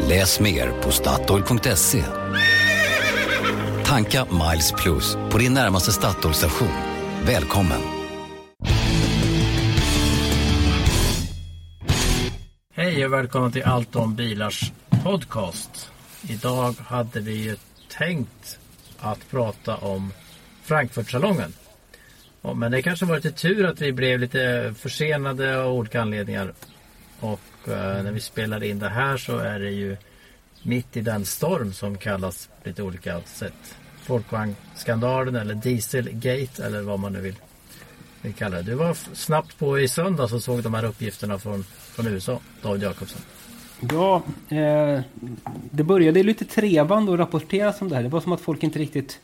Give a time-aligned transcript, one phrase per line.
[0.00, 2.04] Läs mer på Statoil.se.
[3.84, 6.68] Tanka Miles Plus på din närmaste Statoil-station.
[7.26, 7.80] Välkommen!
[12.74, 14.72] Hej och välkomna till Allt om bilars
[15.04, 15.90] podcast.
[16.28, 17.56] Idag hade vi ju
[17.88, 18.58] tänkt
[18.98, 20.12] att prata om
[20.62, 21.52] Frankfurtsalongen.
[22.54, 26.52] Men det kanske var lite tur att vi blev lite försenade av olika anledningar.
[27.20, 29.96] Och eh, när vi spelar in det här så är det ju
[30.62, 33.76] mitt i den storm som kallas på lite olika sätt.
[34.02, 37.36] Folkvagnsskandalen eller Dieselgate eller vad man nu vill,
[38.22, 38.62] vill kalla det.
[38.62, 42.82] Du var snabbt på i söndags och såg de här uppgifterna från, från USA, David
[42.82, 43.20] Jakobsson.
[43.80, 45.00] Ja, eh,
[45.70, 48.02] det började lite trevande att rapporteras om det här.
[48.02, 49.20] Det var som att folk inte riktigt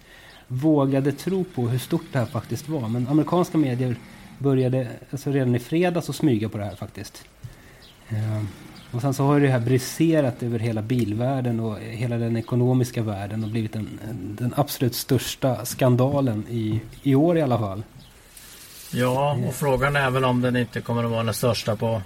[0.48, 2.89] vågade tro på hur stort det här faktiskt var.
[2.89, 3.97] Men amerikanska medier
[4.39, 7.24] började alltså redan i fredags att smyga på det här faktiskt.
[8.08, 8.42] Eh,
[8.91, 13.45] och sen så har det här briserat över hela bilvärlden och hela den ekonomiska världen
[13.45, 14.00] och blivit den,
[14.39, 17.83] den absolut största skandalen i, i år i alla fall.
[18.92, 22.03] Ja, och frågan är väl om den inte kommer att vara den största på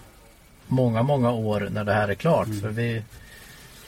[0.67, 2.48] många, många år när det här är klart.
[2.62, 3.02] För vi,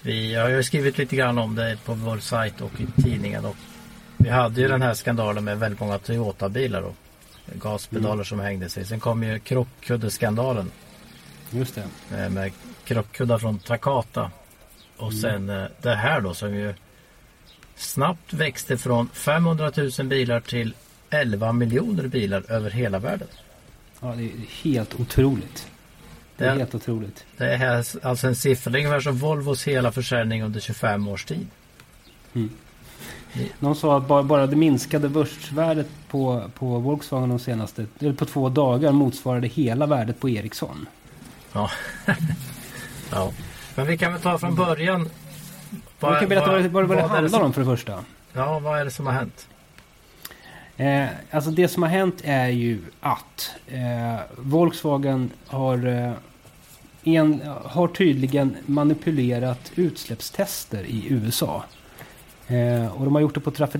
[0.03, 3.45] vi jag har ju skrivit lite grann om det på vår sajt och i tidningen.
[3.45, 3.57] Och
[4.17, 6.95] vi hade ju den här skandalen med väldigt många Toyota-bilar och
[7.55, 8.85] gaspedaler som hängde sig.
[8.85, 10.71] Sen kom ju krockkuddeskandalen
[11.51, 12.17] Just det.
[12.25, 12.53] eh, med
[12.85, 14.31] krockkuddar från Takata.
[14.97, 16.75] Och sen eh, det här då som ju
[17.77, 20.75] snabbt växte från 500 000 bilar till
[21.11, 23.29] 11 miljoner bilar över hela världen.
[24.01, 24.31] Ja, det är
[24.63, 25.67] helt otroligt.
[26.37, 27.25] Det är Det- helt otroligt.
[27.37, 31.25] Det är alltså en siffra, det är ungefär som Volvos hela försäljning under 25 års
[31.25, 31.47] tid.
[33.59, 38.49] Någon sa att bara, bara det minskade börsvärdet på, på Volkswagen de senaste, på två
[38.49, 40.87] dagar motsvarade hela värdet på Ericsson.
[41.53, 41.71] Ja.
[43.13, 43.33] ja.
[43.75, 45.09] Men vi kan väl ta från början.
[46.01, 48.05] Vad- Vi kan berätta vad, vad, vad det handlar som, om för det första.
[48.33, 49.49] Ja, vad är det som har hänt?
[50.77, 56.13] Eh, alltså det som har hänt är ju att eh, Volkswagen har, eh,
[57.05, 61.65] en, har tydligen manipulerat utsläppstester i USA.
[62.47, 63.75] Eh, och de har gjort det på ett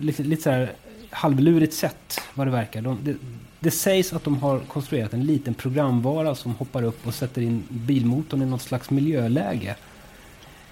[0.00, 0.72] lite, lite så här
[1.10, 2.80] halvlurigt sätt vad det verkar.
[2.82, 3.18] De,
[3.64, 7.64] det sägs att de har konstruerat en liten programvara som hoppar upp och sätter in
[7.68, 9.76] bilmotorn i något slags miljöläge.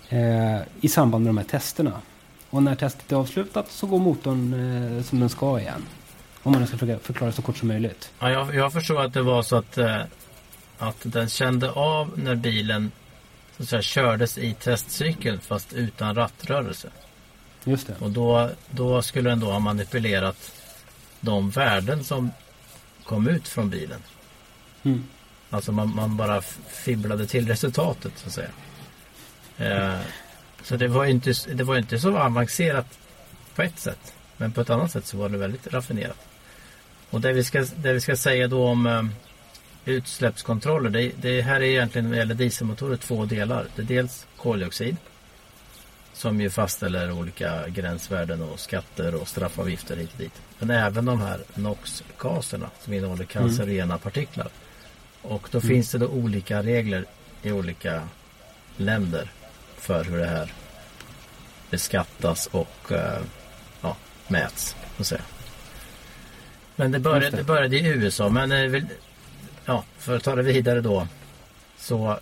[0.09, 2.01] Eh, I samband med de här testerna.
[2.51, 5.83] Och när testet är avslutat så går motorn eh, som den ska igen.
[6.43, 8.11] Om man ska försöka förklara så kort som möjligt.
[8.19, 10.01] Ja, jag, jag förstår att det var så att, eh,
[10.79, 12.91] att den kände av när bilen
[13.57, 16.89] så att säga, kördes i testcykeln fast utan rattrörelse.
[17.65, 17.95] Just det.
[17.99, 20.53] Och då, då skulle den då ha manipulerat
[21.21, 22.31] de värden som
[23.05, 24.01] kom ut från bilen.
[24.83, 25.05] Mm.
[25.51, 28.51] Alltså man, man bara fibblade till resultatet så att säga.
[29.57, 30.01] Eh,
[30.63, 32.99] så det var, inte, det var inte så avancerat
[33.55, 34.15] på ett sätt.
[34.37, 36.19] Men på ett annat sätt så var det väldigt raffinerat.
[37.11, 39.05] Och det vi ska, det vi ska säga då om eh,
[39.85, 40.91] utsläppskontroller.
[40.91, 43.67] Det, det här är egentligen när det gäller dieselmotorer två delar.
[43.77, 44.97] Det är dels koldioxid.
[46.13, 50.43] Som ju fastställer olika gränsvärden och skatter och straffavgifter hit och dit.
[50.63, 54.49] Men även de här NOx-gaserna som innehåller cancerogena partiklar.
[55.23, 57.05] Och då finns det då olika regler
[57.43, 58.09] i olika
[58.77, 59.31] länder
[59.77, 60.53] för hur det här
[61.71, 63.21] beskattas och eh,
[63.81, 63.97] ja,
[64.29, 64.77] mäts.
[65.01, 65.17] Så.
[66.77, 67.45] Men det började, det.
[67.45, 68.29] började i USA.
[68.29, 68.83] Men eh,
[69.65, 71.09] ja, för att ta det vidare då.
[71.79, 72.19] Så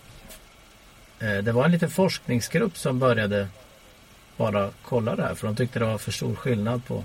[1.19, 3.47] eh, det var en liten forskningsgrupp som började
[4.37, 5.35] bara kolla det här.
[5.35, 7.03] För de tyckte det var för stor skillnad på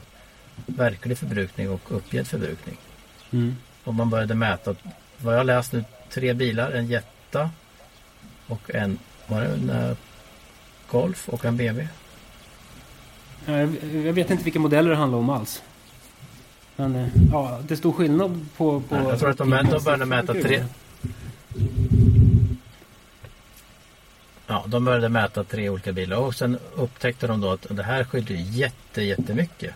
[0.67, 2.77] verklig förbrukning och uppgedd förbrukning.
[3.31, 3.57] Mm.
[3.85, 4.75] Och man började mäta,
[5.19, 7.51] vad jag läst nu, tre bilar, en Jetta
[8.47, 9.97] och en, var det en eh,
[10.91, 11.89] Golf och en BMW?
[13.47, 15.63] Ja, Jag, vet inte vilka modeller det handlar om alls.
[16.77, 18.81] Men eh, ja, det är stor skillnad på...
[18.81, 20.65] på jag tror att de, de började mäta tre.
[24.47, 28.05] Ja, de började mäta tre olika bilar och sen upptäckte de då att det här
[28.05, 29.75] skiljer jätte, jättemycket.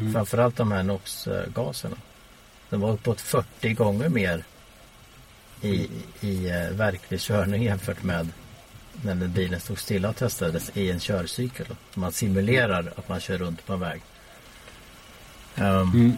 [0.00, 0.12] Mm.
[0.12, 1.96] Framförallt de här NOx-gaserna.
[2.70, 4.44] De var uppåt 40 gånger mer
[5.60, 5.88] i,
[6.20, 8.28] i eh, verklig körning jämfört med
[9.02, 11.66] när den bilen stod stilla och testades i en körcykel.
[11.94, 14.02] Man simulerar att man kör runt på en väg.
[15.56, 16.12] Um, Mm.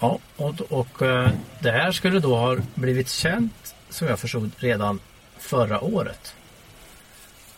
[0.00, 5.00] Ja, och, och eh, det här skulle då ha blivit känt som jag förstod redan
[5.38, 6.34] förra året.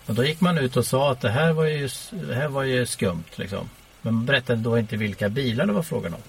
[0.06, 2.62] Och då gick man ut och sa att det här var ju, det här var
[2.62, 3.24] ju skumt.
[3.34, 3.68] Liksom.
[4.02, 6.20] Men man berättade då inte vilka bilar det var frågan om.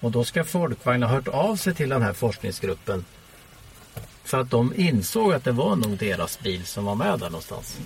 [0.00, 3.04] Och då ska Folkvagn ha hört av sig till den här forskningsgruppen.
[4.24, 7.78] För att de insåg att det var nog deras bil som var med där någonstans.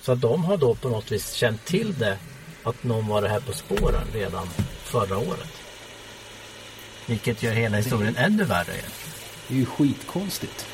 [0.00, 2.18] Så att de har då på något vis känt till det.
[2.62, 4.46] Att någon var det här på spåren redan
[4.82, 5.52] förra året.
[7.06, 8.72] Vilket gör hela historien ännu värre.
[9.48, 10.66] Det är ju skitkonstigt.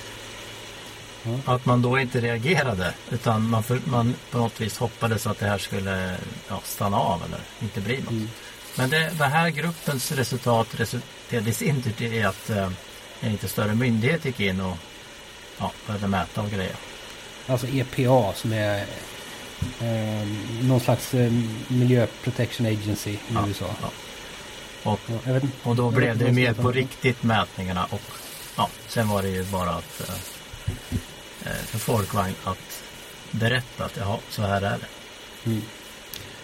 [1.45, 5.47] Att man då inte reagerade utan man, för, man på något vis hoppades att det
[5.47, 6.17] här skulle
[6.49, 8.31] ja, stanna av eller inte bli något.
[8.77, 12.71] Men det, den här gruppens resultat resulterade i sin tur i att eh,
[13.21, 14.77] en lite större myndighet gick in och
[15.59, 16.77] ja, började mäta och grejer.
[17.47, 18.85] Alltså EPA som är
[19.81, 20.29] eh,
[20.63, 21.33] någon slags eh,
[21.69, 23.67] Miljö Protection Agency i Ja, USA.
[23.83, 23.91] ja.
[24.91, 25.49] Och, inte.
[25.63, 28.03] och då blev det inte mer på riktigt mätningarna och
[28.57, 30.15] ja, sen var det ju bara att eh,
[31.43, 32.83] för Folkvagn att
[33.31, 35.61] berätta att jaha, så här är det.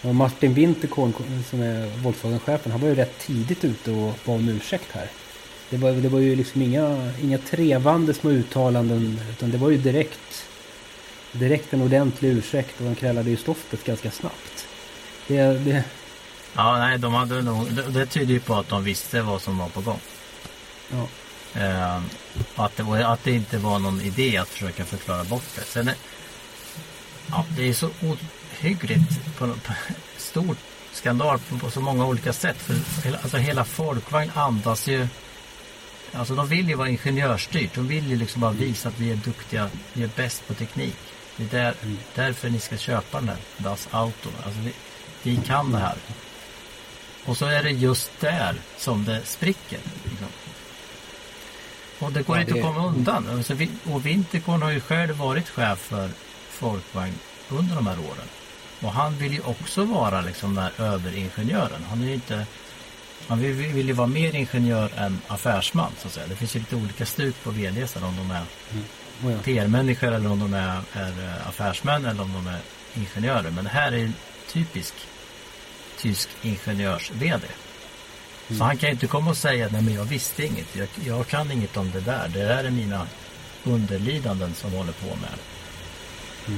[0.08, 1.12] Och Martin Winterkorn
[1.50, 5.10] som är Volkswagen-chefen, han var ju rätt tidigt ute och bad om ursäkt här.
[5.70, 9.78] Det var, det var ju liksom inga, inga trevande små uttalanden utan det var ju
[9.78, 10.46] direkt
[11.32, 14.66] direkt en ordentlig ursäkt och han krällade ju stoftet ganska snabbt.
[15.26, 15.84] Det, det,
[16.54, 19.58] Ja, nej, de hade nog, det, det tyder ju på att de visste vad som
[19.58, 20.00] var på gång.
[20.90, 21.08] ja.
[21.58, 22.00] Eh,
[22.56, 25.64] att, det, att det inte var någon idé att försöka förklara bort det.
[25.64, 25.90] Sen
[27.26, 29.72] ja, det är så ohyggligt på, på,
[30.16, 30.56] stor
[30.92, 32.56] skandal på, på så många olika sätt.
[32.56, 35.08] För hela, alltså hela Folkvagn andas ju
[36.12, 37.74] Alltså de vill ju vara ingenjörsstyrt.
[37.74, 39.70] De vill ju liksom bara visa att vi är duktiga.
[39.92, 40.96] Vi är bäst på teknik.
[41.36, 41.74] Det är där,
[42.14, 44.28] därför ni ska köpa den här Das Auto.
[44.44, 44.72] Alltså vi,
[45.22, 45.96] vi kan det här.
[47.24, 49.78] Och så är det just där som det spricker.
[50.04, 50.28] Liksom.
[51.98, 53.28] Och det går Ja, inte det- att komma undan.
[53.30, 53.54] Alltså,
[53.84, 56.10] och Winterkorn har ju själv varit chef för
[56.50, 57.14] Folkvagn
[57.48, 58.28] under de här åren.
[58.82, 61.84] Och han vill ju också vara liksom den här överingenjören.
[61.90, 62.46] Han är ju inte...
[63.28, 66.26] Han vill, vill ju vara mer ingenjör än affärsman så att säga.
[66.26, 68.42] Det finns ju lite olika stuk på vds om de är
[69.24, 69.38] Oh ja.
[69.44, 72.58] PR-människor eller om de är, är eh, affärsmän eller om de är
[72.94, 73.50] ingenjörer.
[73.50, 74.14] Men det här är en
[74.52, 74.94] typisk
[75.98, 77.46] tysk ingenjörs-VD.
[78.48, 80.76] Så han kan ju inte komma och säga nej men jag visste inget.
[80.76, 82.28] Jag, jag kan inget om det där.
[82.32, 83.06] Det där är mina
[83.64, 85.28] underlydanden som håller på med
[86.46, 86.52] det.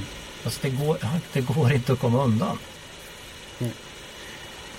[0.44, 0.98] Alltså det går,
[1.32, 2.58] det går inte att komma undan.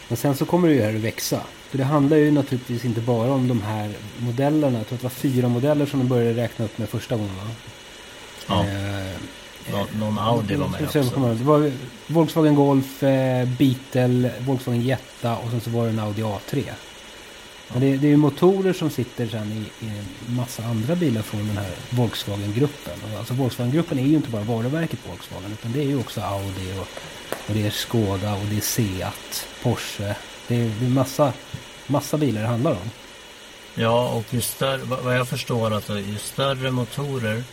[0.08, 1.42] Men sen så kommer det ju här att växa.
[1.70, 4.78] För det handlar ju naturligtvis inte bara om de här modellerna.
[4.78, 7.36] Jag tror att det var fyra modeller som de började räkna upp med första gången.
[7.36, 7.52] Va?
[8.48, 9.18] Ja, Eh,
[9.72, 11.20] nå- någon Audi var med också.
[11.36, 11.72] Det var
[12.08, 16.64] Volkswagen Golf, eh, Beetle, Volkswagen Jetta och sen så var det en Audi A3.
[17.72, 21.22] Men det, det är ju motorer som sitter sen i, i en massa andra bilar
[21.22, 22.94] från den här Volkswagen-gruppen.
[23.04, 26.74] Och Alltså Volkswagen-gruppen är ju inte bara varumärket Volkswagen utan det är ju också Audi
[26.80, 26.88] och,
[27.48, 30.16] och det är Skoda och det är Seat, Porsche.
[30.48, 31.34] Det är, är massa,
[31.88, 32.90] massa bilar det handlar om.
[33.76, 37.44] Ja, och ju större, vad jag förstår, alltså, ju större motorer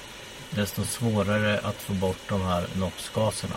[0.51, 3.57] desto svårare att få bort de här NOx-gaserna.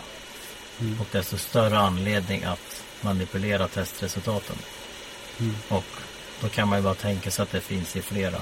[1.00, 4.56] Och desto större anledning att manipulera testresultaten.
[5.68, 5.84] Och
[6.40, 8.40] då kan man ju bara tänka sig att det finns i flera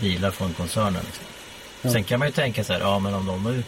[0.00, 1.02] bilar från koncernen.
[1.04, 1.24] Liksom.
[1.82, 1.90] Ja.
[1.90, 3.62] Sen kan man ju tänka sig, ja men om de nu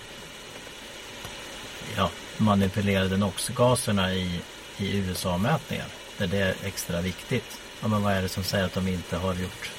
[1.97, 4.41] ja, manipulerade NOx-gaserna i,
[4.79, 5.87] i USA-mätningar,
[6.19, 7.61] där det är extra viktigt.
[7.81, 9.71] Ja, men vad är det som säger att de inte har gjort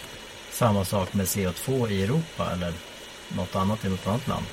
[0.51, 2.73] samma sak med CO2 i Europa eller
[3.27, 4.45] något annat i något annat land?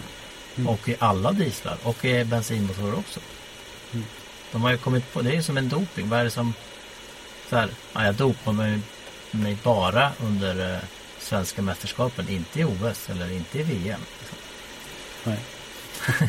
[0.66, 3.20] Och i alla dieslar och i bensinmotorer också.
[4.52, 6.08] De har ju kommit på, det är ju som en doping.
[6.08, 6.54] Vad är det som,
[7.50, 8.78] så här, ja, jag dopar mig,
[9.30, 10.78] mig bara under eh,
[11.20, 14.00] svenska mästerskapen, inte i OS eller inte i VM.
[14.20, 14.38] Liksom.
[15.24, 15.38] Nej.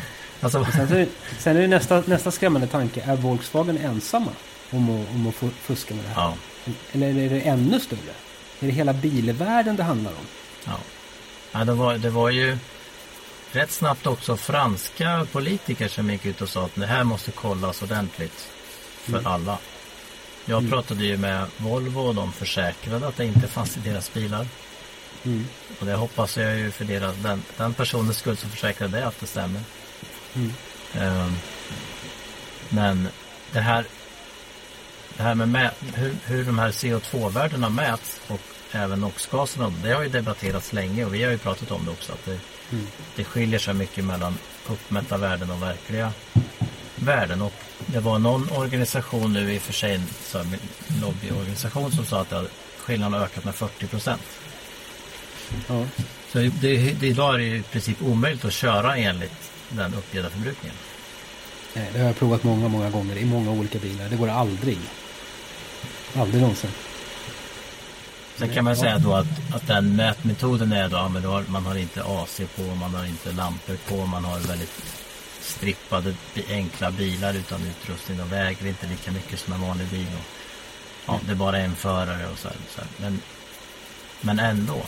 [0.40, 1.06] Alltså, Sen, så är,
[1.38, 3.02] sen är det nästa, nästa skrämmande tanke.
[3.06, 4.30] Är Volkswagen ensamma
[4.70, 6.22] om att, om att fu- fuska med det här?
[6.64, 7.98] ja, Eller är det ännu större?
[8.60, 10.26] Är det hela bilvärlden det handlar om?
[10.64, 10.76] ja.
[11.52, 12.58] ja det, var, det var ju
[13.52, 17.82] rätt snabbt också franska politiker som gick ut och sa att det här måste kollas
[17.82, 18.48] ordentligt
[19.02, 19.58] för alla.
[20.48, 24.46] Jag pratade ju med Volvo och de försäkrade att det inte fanns i deras bilar.
[25.24, 25.46] Mm.
[25.80, 29.20] Och det hoppas jag ju för deras, den, den personens skull som försäkrade det att
[29.20, 29.60] det stämmer.
[30.34, 30.52] Mm.
[30.94, 31.36] Ehm,
[32.68, 33.08] men
[33.52, 33.84] det här,
[35.16, 38.40] det här med mä, hur, hur de här CO2-värdena mäts och
[38.72, 42.12] även NOx-gaserna, det har ju debatterats länge och vi har ju pratat om det också.
[42.12, 42.38] Att det,
[42.72, 42.86] Mm.
[43.16, 44.38] Det skiljer sig mycket mellan
[44.68, 46.12] uppmätta värden och verkliga
[46.96, 47.42] värden.
[47.42, 47.52] Och
[47.92, 50.44] det var någon organisation nu i och för sig, en så
[51.02, 52.32] lobbyorganisation som sa att
[52.78, 54.22] skillnaden har ökat med 40 procent.
[55.68, 55.84] Ja.
[56.32, 56.48] Så det,
[57.00, 60.76] det, idag är det i princip omöjligt att köra enligt den uppgivna förbrukningen.
[61.74, 64.08] Nej, det har jag provat många, många gånger i många olika bilar.
[64.08, 64.78] Det går aldrig.
[66.16, 66.70] Aldrig någonsin.
[68.36, 71.66] Sen kan man säga då att, att den mätmetoden är då, men då har, man
[71.66, 74.82] har inte AC på, man har inte lampor på, man har väldigt
[75.48, 76.14] strippade
[76.48, 78.18] enkla bilar utan utrustning.
[78.18, 80.06] De väger inte lika mycket som en vanlig bil.
[80.18, 80.24] Och,
[81.06, 82.56] ja, det är bara en förare och så här.
[82.68, 82.90] Så här.
[82.96, 83.22] Men,
[84.20, 84.82] men ändå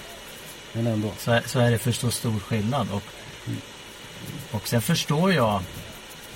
[0.72, 1.12] Men ändå.
[1.18, 2.88] så är, så är det för så stor skillnad.
[2.90, 3.02] Och,
[4.50, 5.62] och sen förstår jag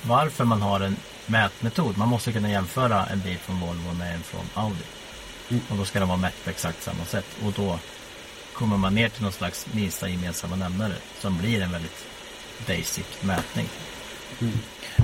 [0.03, 1.99] varför man har en mätmetod.
[1.99, 4.85] Man måste kunna jämföra en bil från Volvo med en från Audi.
[5.49, 5.63] Mm.
[5.71, 7.27] Och då ska den vara mätt på exakt samma sätt.
[7.45, 7.79] Och då
[8.53, 12.05] kommer man ner till någon slags minsta gemensamma nämnare som blir en väldigt
[12.67, 13.69] basic mätning.
[14.41, 14.59] Mm.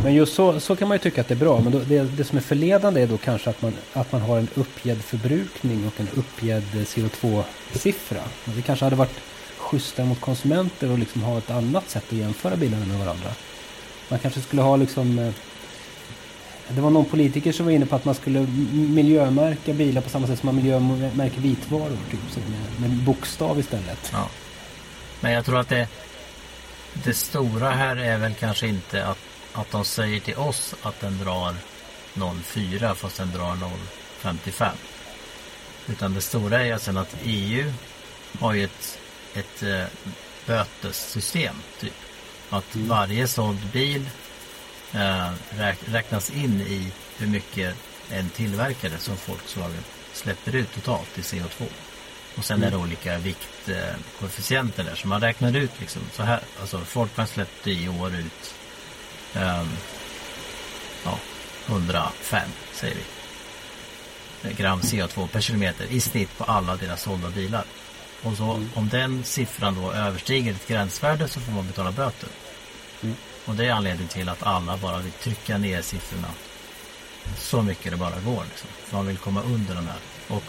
[0.05, 1.61] Men just så, så kan man ju tycka att det är bra.
[1.61, 4.39] Men då, det, det som är förledande är då kanske att man, att man har
[4.39, 8.23] en uppgedd förbrukning och en uppgedd CO2-siffra.
[8.45, 9.21] Det kanske hade varit
[9.57, 13.31] schysstare mot konsumenter och liksom ha ett annat sätt att jämföra bilarna med varandra.
[14.09, 15.19] Man kanske skulle ha liksom...
[15.19, 15.33] Eh,
[16.69, 18.41] det var någon politiker som var inne på att man skulle
[18.73, 21.97] miljömärka bilar på samma sätt som man miljömärker vitvaror.
[22.11, 24.11] Typ, med, med bokstav istället.
[24.13, 24.29] Ja.
[25.21, 25.89] Men jag tror att det,
[26.93, 29.19] det stora här är väl kanske inte att,
[29.53, 31.55] att de säger till oss att den drar
[32.15, 33.55] 0,4 fast den drar
[34.23, 34.71] 0,55.
[35.87, 37.73] Utan det stora är sen att EU
[38.41, 38.99] har ju ett,
[39.35, 39.85] ett eh,
[40.47, 41.55] bötessystem.
[41.81, 41.95] Typ.
[42.51, 44.11] Att varje såld bil
[44.93, 47.77] eh, räk, räknas in i hur mycket
[48.11, 51.67] en tillverkare som Volkswagen släpper ut totalt i CO2.
[52.41, 54.95] Och sen är det olika viktkoefficienter där.
[54.95, 56.41] Så man räknar ut liksom så här.
[56.61, 58.55] Alltså Volkswagen släppte i år ut
[59.35, 59.69] ehm,
[61.05, 61.19] ja,
[61.67, 62.97] 105 säger
[64.43, 64.53] vi.
[64.55, 67.65] Gram CO2 per kilometer i snitt på alla deras sålda bilar.
[68.23, 72.29] Och så om den siffran då överstiger ett gränsvärde så får man betala böter.
[73.03, 73.17] Mm.
[73.45, 76.29] Och det är anledningen till att alla bara vill trycka ner siffrorna
[77.37, 78.45] så mycket det bara går.
[78.45, 78.69] Liksom.
[78.91, 79.99] Man vill komma under de här.
[80.29, 80.45] Och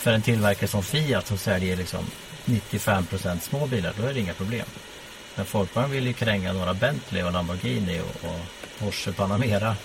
[0.00, 2.04] för en tillverkare som Fiat som säljer liksom
[2.44, 4.66] 95% små bilar, då är det inga problem.
[5.34, 8.40] Men Volkswagen vill ju kränga några Bentley och Lamborghini och, och
[8.78, 9.76] Porsche Panamera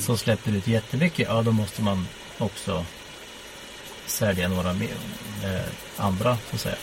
[0.00, 2.84] som släpper ut jättemycket, ja då måste man också
[4.06, 4.94] sälja några mer,
[5.44, 5.60] eh,
[5.96, 6.76] andra så att säga.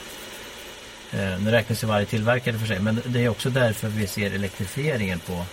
[1.12, 4.32] Eh, nu räknas ju varje tillverkare för sig, men det är också därför vi ser
[4.32, 5.46] elektrifieringen på,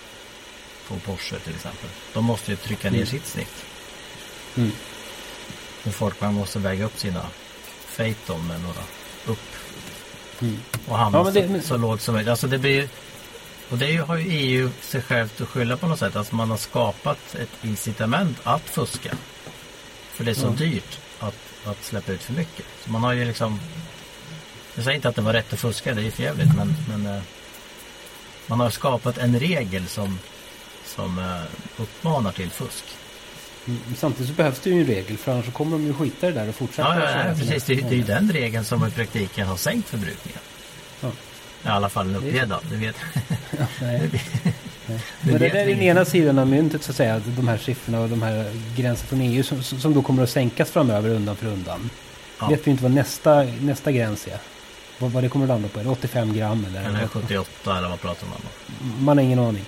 [0.87, 1.89] på Porsche till exempel.
[2.13, 3.07] De måste ju trycka ner Mm.
[3.07, 3.65] sitt snitt.
[4.57, 4.71] Mm.
[5.85, 7.25] Och Volkswagen måste väga upp sina
[7.97, 8.81] Phaeton med några
[9.25, 9.39] upp
[10.41, 10.59] Mm.
[10.87, 12.29] och hamna Ja, men det- så, men- lågt som möjligt.
[12.29, 12.89] Alltså det blir
[13.69, 16.15] och det har ju EU sig självt att skylla på något sätt.
[16.15, 19.11] Alltså man har skapat ett incitament att fuska.
[20.13, 20.49] För det är så Ja.
[20.65, 21.35] dyrt att,
[21.65, 22.65] att släppa ut för mycket.
[22.85, 23.59] Så man har ju liksom
[24.75, 26.75] Jag säger inte att det var rätt att fuska, det är ju för jävligt, men,
[26.89, 27.21] men eh,
[28.47, 30.19] Man har skapat en regel som
[30.85, 31.41] Som eh,
[31.81, 32.83] uppmanar till fusk.
[33.97, 36.39] Samtidigt så behövs det ju en regel för annars kommer de ju skita i det
[36.39, 36.99] där och fortsätta.
[36.99, 37.63] Ja, ja, ja precis.
[37.63, 40.39] Det, är- det är ju den regeln som i praktiken har sänkt förbrukningen.
[41.01, 41.09] Ja.
[41.65, 42.95] I alla fall en Det uppgedda, du vet.
[43.59, 44.09] Ja, nej.
[44.87, 47.21] Det Men det där är den ena sidan av myntet så att säga.
[47.25, 50.71] De här siffrorna och de här gränserna från EU som, som då kommer att sänkas
[50.71, 51.89] framöver undan för undan.
[52.39, 52.47] Ja.
[52.49, 54.37] Vet vi inte vad nästa, nästa gräns är.
[54.99, 55.79] Vad, vad det kommer att landa på.
[55.79, 56.83] Är det 85 gram eller?
[56.89, 59.05] Eller 78 eller vad pratar man om?
[59.05, 59.65] Man har ingen aning.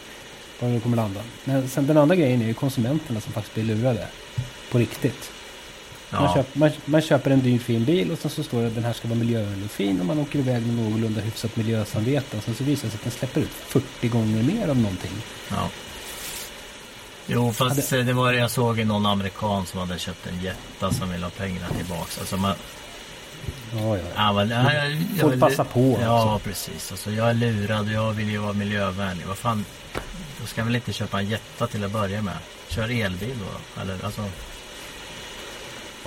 [0.64, 1.22] Var det kommer landa.
[1.44, 4.08] Men sen den andra grejen är ju konsumenterna som faktiskt blir lurade.
[4.72, 5.32] På riktigt.
[6.10, 8.68] Man, Ja, köper, man, man köper en dyr fin bil och sen så står det
[8.68, 11.56] att den här ska vara miljövänlig och fin och man åker iväg med någorlunda hyfsat
[11.56, 12.38] miljösamvete.
[12.38, 15.12] Och sen så visar det sig att den släpper ut 40 gånger mer av någonting.
[15.50, 15.70] ja.
[17.28, 21.26] Jo, fast det var jag såg någon amerikan som hade köpt en Jetta som ville
[21.26, 22.20] ha pengarna tillbaks.
[22.20, 22.56] Alltså man,
[23.76, 24.34] Ja, ja, ja.
[24.34, 26.50] men, ja, jag, jag, jag- passar på Ja, också.
[26.50, 26.92] precis.
[26.92, 29.26] Alltså, jag är lurad och jag vill ju vara miljövänlig.
[29.28, 29.66] Vad fan,
[30.42, 32.34] då ska jag väl inte köpa en Jetta till att börja med.
[32.68, 33.82] Kör elbil då.
[33.82, 34.22] Eller alltså,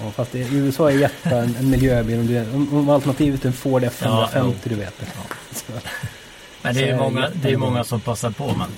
[0.00, 2.18] Ja, fast i USA är Jetta en, en miljöbil.
[2.20, 4.98] Om, du, om, om alternativet är en Ford F150, Ja, du vet.
[5.00, 5.06] det.
[5.16, 5.34] Ja.
[5.54, 5.72] Så,
[6.62, 8.46] Men det är ju många, det är många som passar på.
[8.58, 8.68] Men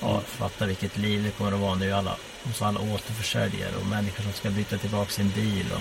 [0.00, 1.92] ja, fatta vilket liv det kommer att vara nu.
[1.92, 2.16] Alla,
[2.50, 5.66] och så alla återförsäljare och människor som ska byta tillbaka sin bil.
[5.74, 5.80] Och,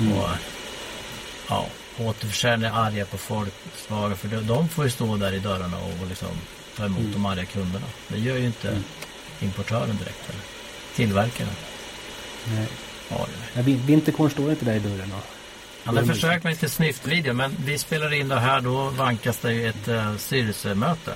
[0.00, 0.12] Mm.
[1.48, 1.52] Och
[1.98, 3.54] ja, återförsäljare är arga på folk.
[3.76, 6.28] Svaga, för de, får ju stå där i dörrarna och, och liksom
[6.76, 7.12] ta emot Mm.
[7.12, 7.86] de arga kunderna.
[8.08, 8.82] Det gör ju inte Mm.
[9.40, 10.28] importören direkt.
[10.30, 10.40] Eller
[10.94, 11.50] tillverkaren.
[12.44, 12.66] nej.
[13.10, 15.10] Ja, Ja, Vin- Vinterkorn står inte där i dörren.
[15.10, 15.16] va?
[15.84, 19.52] Han har försökt med lite snyftvideo men vi spelar in det här då vankas det
[19.52, 21.14] ju ett uh, styrelsemöte.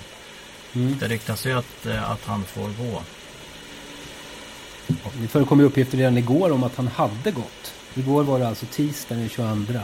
[0.72, 0.96] Mm.
[1.00, 3.02] Det ryktas ju att, uh, att han får gå.
[5.12, 7.72] Det förekom uppgifter redan igår om att han hade gått.
[7.94, 9.80] Igår var det alltså tisdag den 22.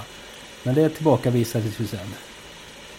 [0.67, 2.15] Men det tillbakavisades ju sen.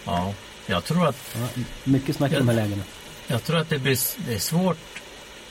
[0.04, 0.34] Ja,
[0.66, 1.36] jag tror att...
[1.40, 2.82] Ja, mycket snack i de här lägena.
[3.26, 5.02] Jag tror att det, blir, det är svårt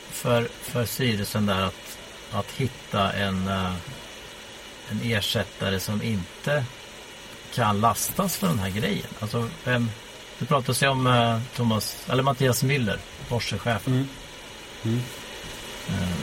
[0.10, 1.98] för, för styrelsen där att,
[2.32, 3.74] att hitta en, uh,
[4.90, 6.64] en ersättare som inte
[7.54, 9.08] kan lastas för den här grejen.
[9.20, 9.90] Alltså, vem,
[10.40, 12.98] det pratas ju om uh, Thomas, eller Mattias Müller,
[13.30, 13.94] Porsche-chefen.
[13.94, 14.08] Mm.
[14.84, 15.02] Mm.
[15.90, 16.18] Uh,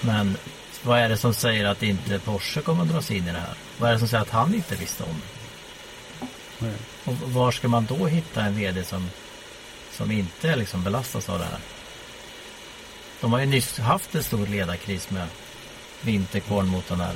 [0.00, 0.36] men
[0.82, 3.54] vad är det som säger att inte Porsche kommer att dras in i det här?
[3.78, 5.42] Vad är det som säger att han inte visste om det?
[6.58, 6.76] Nej.
[7.04, 9.10] Och var ska man då hitta en VD som,
[9.92, 11.58] som inte liksom belastas av det här?
[13.20, 15.26] De har ju nyss haft en stor ledarkris med
[16.00, 17.14] Winterkorn mot den här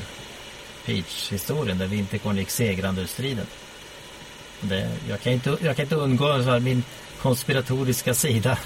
[0.85, 3.47] Peach-historien där Winterkorn gick segrande ur striden.
[4.61, 6.85] Det, jag, kan inte, jag kan inte undgå så här, min
[7.19, 8.59] konspiratoriska sida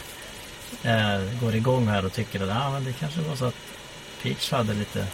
[0.83, 3.55] eh, går igång här och tycker att ah, men det kanske var så att
[4.23, 5.07] Peach hade lite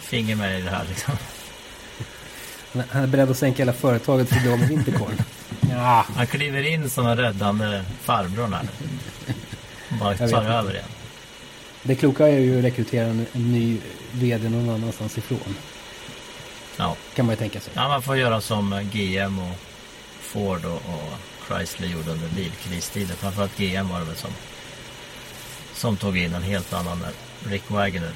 [0.00, 1.14] finger med i det här liksom.
[2.90, 5.22] Han är beredd att sänka hela företaget för att bli av med Winterkorn.
[5.70, 6.06] ja.
[6.16, 8.68] Han kliver in som en räddande farbror här.
[10.00, 10.88] Bara Jag tar över igen.
[11.82, 13.78] Det kloka är ju att rekrytera en, en ny
[14.12, 15.56] VD någon annanstans ifrån.
[16.76, 16.96] Ja.
[17.14, 17.72] Kan man ju tänka sig.
[17.76, 19.56] ja, man får göra som GM och
[20.20, 21.12] Ford och, och
[21.48, 23.16] Chrysler gjorde under bilkristiden.
[23.16, 24.30] Framförallt GM var det väl som,
[25.74, 27.06] som tog in en helt annan
[27.44, 28.12] Rick Wagoner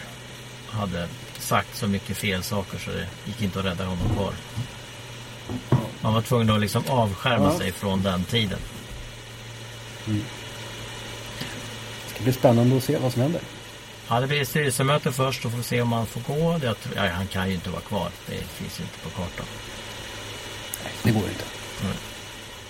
[0.74, 4.32] hade sagt så mycket fel saker så det gick inte att rädda honom kvar.
[6.00, 7.58] Man var tvungen att liksom avskärma Ja.
[7.58, 8.58] sig från den tiden.
[10.06, 10.20] Det
[12.14, 13.40] ska bli spännande att se vad som händer.
[14.08, 16.58] Ja, det blir styrelsemöte först och får se om han får gå.
[16.58, 18.10] Tror, ja, han kan ju inte vara kvar.
[18.26, 19.46] Det finns ju inte på kartan.
[20.84, 21.44] Nej, det går inte.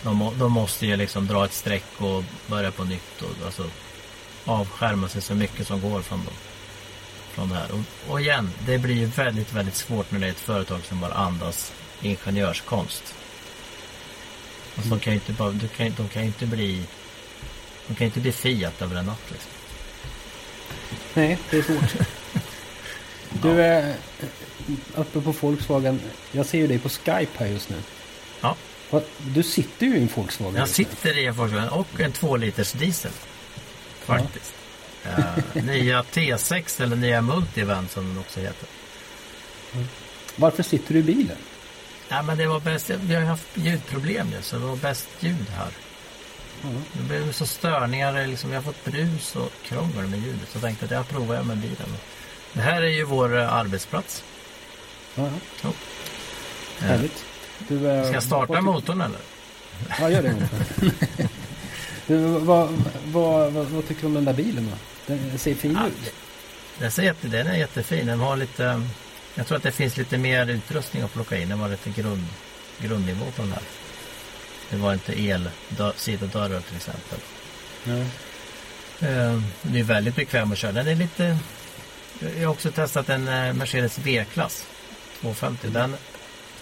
[0.02, 3.23] De, må- de måste ju liksom dra ett streck och börja på nytt.
[3.23, 3.64] Och, alltså,
[4.44, 6.34] avskärma sig så mycket som går från, dem,
[7.34, 7.68] från det här.
[7.72, 11.00] Och, och igen, det blir ju väldigt, väldigt svårt när det är ett företag som
[11.00, 13.14] bara andas ingenjörskonst.
[14.76, 16.84] Alltså, de kan ju inte bara, de kan, de kan inte bli
[17.86, 19.30] de kan ju inte bli Fiat över en natt.
[19.30, 19.50] Liksom.
[21.14, 22.06] Nej, det är svårt.
[23.42, 23.94] Du, är
[24.94, 26.00] uppe på Volkswagen.
[26.32, 27.76] Jag ser ju dig på Skype här just nu.
[28.40, 28.56] Ja.
[29.18, 30.54] Du sitter ju i en Volkswagen.
[30.54, 33.10] Jag sitter i en Volkswagen och en 2 liters diesel.
[34.04, 34.54] Faktiskt.
[35.04, 38.69] Eh, nya T6 eller nya Multivan som den också heter.
[40.36, 41.36] Varför sitter du i bilen?
[42.08, 42.90] Ja, men det var bäst.
[42.90, 45.71] Vi har ju haft ljudproblem nu så det var bäst ljud här.
[46.62, 46.69] Ja.
[46.93, 48.26] Det blev så störningar.
[48.26, 50.49] Liksom, vi har fått brus och krångel med ljudet.
[50.50, 51.97] Så jag tänkte att jag provar jag med bilen.
[52.52, 54.25] Det här är ju vår eh, arbetsplats.
[55.14, 55.28] Ja,
[55.62, 55.73] Jo.
[56.80, 57.25] Eh, härligt.
[57.69, 59.21] Du, eh, Ska jag starta motorn eller?
[60.00, 60.49] Ja, gör det.
[62.06, 62.69] du, vad,
[63.04, 64.76] vad, vad, vad tycker du om den där bilen då?
[65.06, 66.12] Den ser fin Ja, ut.
[66.78, 68.06] Den, ser jätte, den är jättefin.
[68.06, 68.82] Den har lite,
[69.34, 71.49] jag tror att det finns lite mer utrustning att plocka in.
[71.49, 72.26] Den var lite grund,
[72.78, 73.62] grundnivå på den här.
[74.71, 75.50] Det var inte el
[75.97, 77.19] sidodörrar till exempel.
[79.00, 80.73] Eh, Det är väldigt bekväm att köra.
[80.73, 81.38] Den är lite...
[82.21, 84.64] Jag har också testat en eh, Mercedes V-klass
[85.21, 85.69] 250.
[85.69, 85.97] Den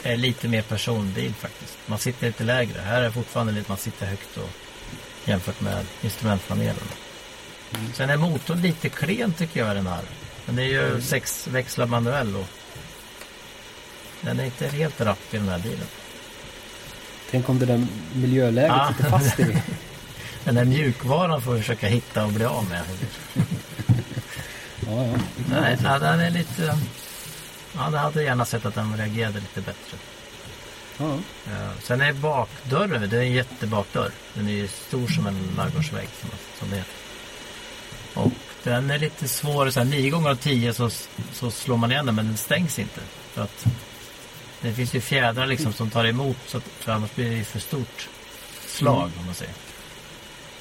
[0.02, 1.78] är lite mer personbil faktiskt.
[1.86, 2.80] Man sitter lite lägre.
[2.80, 4.50] Här är fortfarande lite, man sitter högt och
[5.24, 6.84] jämfört med instrumentpanelen.
[7.94, 10.02] Sen är motorn lite klen tycker jag den här.
[10.46, 12.46] Det är ju sexväxlad manuell och
[14.20, 15.86] den är inte helt rapp i den här bilen.
[17.30, 18.88] Tänk om det där miljöläget Ah.
[18.92, 19.56] sitter fast i.
[20.44, 22.82] Den där mjukvaran får vi försöka hitta och bli av med.
[24.86, 25.16] Ja, ja.
[25.50, 26.78] Nej, ja, den är lite...
[27.74, 29.96] Ja, jag hade gärna sett att den reagerade lite bättre.
[30.98, 31.18] Ja.
[31.82, 34.10] Sen är bakdörren, det är en jättebakdörr.
[34.34, 36.92] Den är ju stor som en ladugårdsvägg som, som det heter.
[38.14, 40.90] Och den är lite svår, så här, nio gånger av tio så,
[41.32, 43.00] så slår man igen den men den stängs inte.
[43.32, 43.66] För att
[44.60, 47.44] det finns ju fjädrar liksom som tar emot så att, för annars blir det ju
[47.44, 48.08] för stort
[48.66, 49.54] slag om man säger.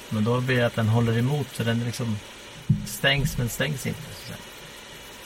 [0.08, 2.18] Men då blir det att den håller emot så den liksom
[2.86, 4.00] stängs men stängs inte.
[4.26, 4.32] Så.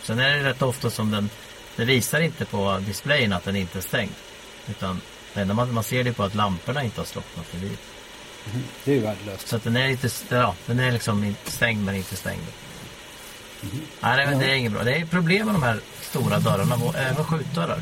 [0.03, 1.31] Sen är det rätt ofta som den,
[1.77, 4.15] det visar inte på displayen att den inte är stängd.
[4.69, 5.01] Utan
[5.35, 7.77] det enda man, man ser det på att lamporna inte har slocknat i bilen.
[8.85, 9.49] Det är ju värdelöst.
[9.49, 12.43] Så att den är lite, ja, den är liksom inte stängd men inte stängd.
[14.01, 14.83] Nej, det, det är inget bra.
[14.85, 17.81] Det är problem med de här stora dörrarna, även skjutdörrar.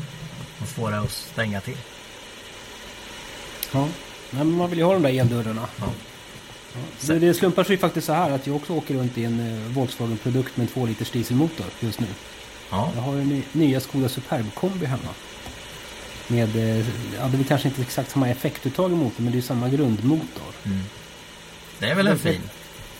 [0.57, 1.77] Man får det att stänga till.
[3.71, 3.81] Ja.
[4.31, 5.67] Nej, men man vill ju ha de där eldörrarna.
[5.79, 5.85] Ja.
[6.73, 6.79] Ja.
[7.01, 9.71] Det, det slumpar sig faktiskt så här att jag också åker runt i en eh,
[9.71, 12.07] Volkswagen-produkt med en 2 liters dieselmotor just nu.
[12.69, 15.09] Ja, Jag har en ny, nya Skoda Superb kombi hemma.
[16.27, 16.85] Med, eh,
[17.17, 20.53] ja det är kanske inte exakt samma effektuttag i motorn men det är samma grundmotor.
[20.65, 20.81] Mm.
[21.79, 22.41] Det är väl en fin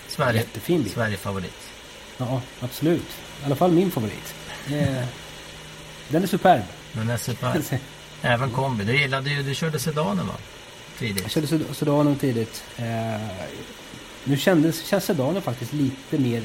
[0.07, 0.91] Sverige, Jättefin bil.
[0.91, 1.69] Sverige-favorit.
[2.17, 3.07] Ja, absolut.
[3.41, 4.35] I alla fall min favorit.
[4.67, 5.05] Eh,
[6.09, 6.61] Den är superb.
[6.91, 7.61] Men är super.
[8.21, 8.83] Även kombi.
[8.83, 10.33] Du gillade ju, du körde sedanen va?
[10.37, 11.31] Jag Tidigt.
[11.31, 12.63] körde sed- sedanen tidigt.
[12.77, 13.21] Eh,
[14.23, 16.43] nu kändes, känns sedanen faktiskt lite mer...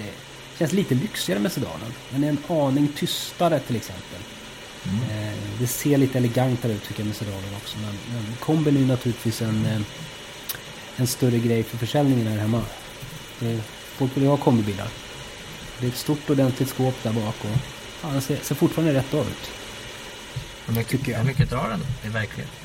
[0.59, 1.95] Känns lite lyxigare med sedanen.
[2.11, 4.19] Den är en aning tystare till exempel.
[4.85, 5.35] Mm.
[5.59, 7.79] Det ser lite elegantare ut tycker jag med sedanen också.
[7.79, 9.85] Men, men kombin är ju naturligtvis en,
[10.97, 12.63] en större grej för försäljningen här hemma.
[13.97, 14.89] Folk vill ju ha kombibilar.
[15.81, 17.51] Det är ett stort ordentligt skåp där bak och
[18.03, 19.51] ja, den ser, ser fortfarande rätt bra ut.
[20.67, 22.57] Hur mycket, hur mycket drar den i verkligheten?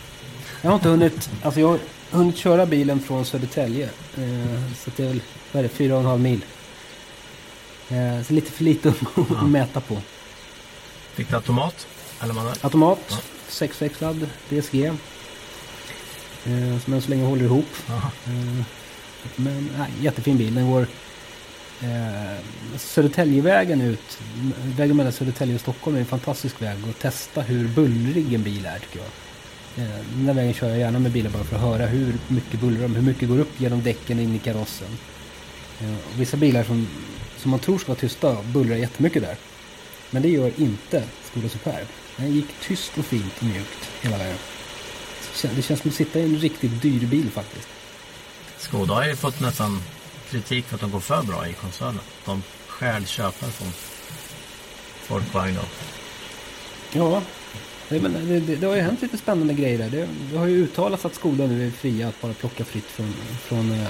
[0.61, 1.79] Jag har inte hunnit, alltså jag har
[2.11, 3.85] hunnit köra bilen från Södertälje.
[4.17, 6.45] Eh, så det är väl, vad är det, fyra och en halv mil.
[7.89, 9.43] Eh, så lite för lite att Ja.
[9.43, 10.01] mäta på.
[11.13, 11.87] Fick du automat?
[12.61, 13.17] Automat, Ja.
[13.47, 14.85] sexväxlad DSG.
[16.45, 17.65] Eh, som än så länge håller ihop.
[17.89, 18.63] Eh,
[19.35, 20.55] men nej, jättefin bil.
[20.55, 20.87] Den går
[21.81, 22.39] eh,
[22.77, 24.19] Södertäljevägen ut.
[24.77, 26.77] Vägen mellan Södertälje och Stockholm är en fantastisk väg.
[26.89, 29.07] att testa hur bullrig en bil är tycker jag.
[29.85, 32.59] Eh, den där vägen kör jag gärna med bilar bara för att höra hur mycket
[32.59, 32.95] bullrar de.
[32.95, 34.97] Hur mycket går upp genom däcken in i karossen.
[35.81, 36.87] Eh, och vissa bilar som,
[37.37, 39.35] som man tror ska vara tysta bullrar jättemycket där.
[40.11, 41.87] Men det gör inte Skoda Superb.
[42.17, 44.37] Den gick tyst och fint och mjukt hela vägen.
[45.21, 47.67] Det kän- Det känns som att sitta i en riktigt dyr bil faktiskt.
[48.57, 49.81] Skoda har ju fått nästan
[50.29, 51.99] kritik för att de går för bra i koncernen.
[52.25, 53.67] De stjäl köpare från
[55.07, 55.21] och
[56.93, 57.21] Ja,
[57.89, 59.89] det, men det, det, det har ju hänt lite spännande grejer där.
[59.89, 63.13] Det, det har ju uttalats att Skoda nu är fria att bara plocka fritt från,
[63.43, 63.87] från eh,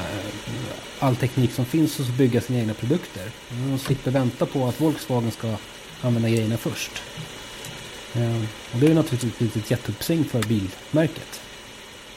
[0.99, 3.31] all teknik som finns och bygga sina egna produkter.
[3.49, 5.55] De slipper vänta på att Volkswagen ska
[6.01, 6.91] använda grejerna först.
[8.15, 8.35] Eh,
[8.73, 11.41] och det är naturligtvis ett jätteuppsving för bilmärket.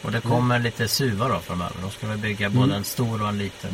[0.02, 1.74] Och det kommer lite SUVar då framöver.
[1.82, 3.70] De ska väl bygga både en stor och en liten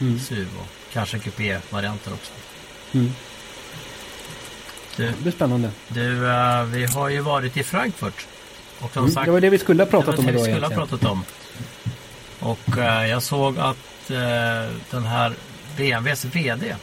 [0.00, 0.18] Mm.
[0.20, 2.32] SUV och kanske kupé-varianter också.
[2.92, 3.12] Mm.
[4.96, 5.70] Du, Det blir spännande.
[5.88, 8.26] du eh, vi har ju varit i Frankfurt.
[8.78, 9.14] Och som Mm.
[9.14, 10.72] sagt, Det var det vi skulle ha pratat var om det vi idag skulle ha
[10.72, 10.88] egentligen.
[10.88, 11.24] pratat om.
[12.40, 15.32] Och eh, jag såg att eh, den här
[15.76, 16.76] BMWs VD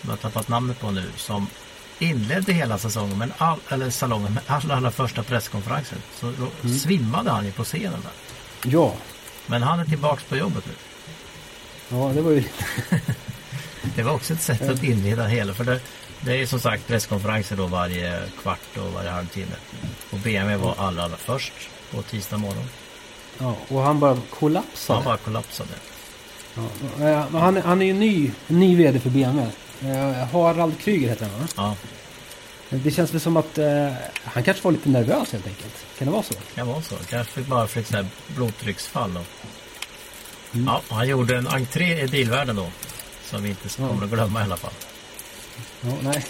[0.00, 1.46] som jag har tappat namnet på nu som
[2.02, 6.78] inledde hela säsongen men all, eller salongen med allra, allra första presskonferensen så Mm.
[6.78, 8.70] svimmade han ju på scenen där.
[8.70, 8.94] Ja,
[9.46, 10.72] Men han är tillbaks på jobbet nu.
[11.88, 12.44] ja, det var ju
[13.94, 15.54] Det var också ett sätt att inleda hela.
[15.54, 15.80] För det,
[16.20, 19.54] det är ju som sagt presskonferenser då varje kvart och varje halvtimme.
[20.10, 21.52] Och BMW var allra, allra först
[21.90, 22.64] på tisdag morgon.
[23.38, 24.96] Ja, och han bara kollapsade.
[24.96, 25.70] han bara kollapsade.
[27.00, 29.52] Ja, han, han är ju ny, ny vd för BMW.
[29.84, 31.46] Eh, Harald Kryger heter han va?
[31.56, 31.76] Ja,
[32.76, 33.92] Det känns väl som att eh,
[34.24, 35.84] han kanske var lite nervös helt enkelt.
[35.98, 36.34] Kan det vara så?
[36.34, 36.94] det kan vara så.
[37.10, 39.16] Kanske bara fick så här blodtrycksfall.
[39.16, 39.26] Och...
[40.54, 40.66] Mm.
[40.66, 42.66] Ja, han gjorde en entré i bilvärlden då.
[43.24, 43.88] Som vi inte Ja.
[43.88, 44.72] kommer att glömma i alla fall.
[45.80, 46.26] Ja, nej.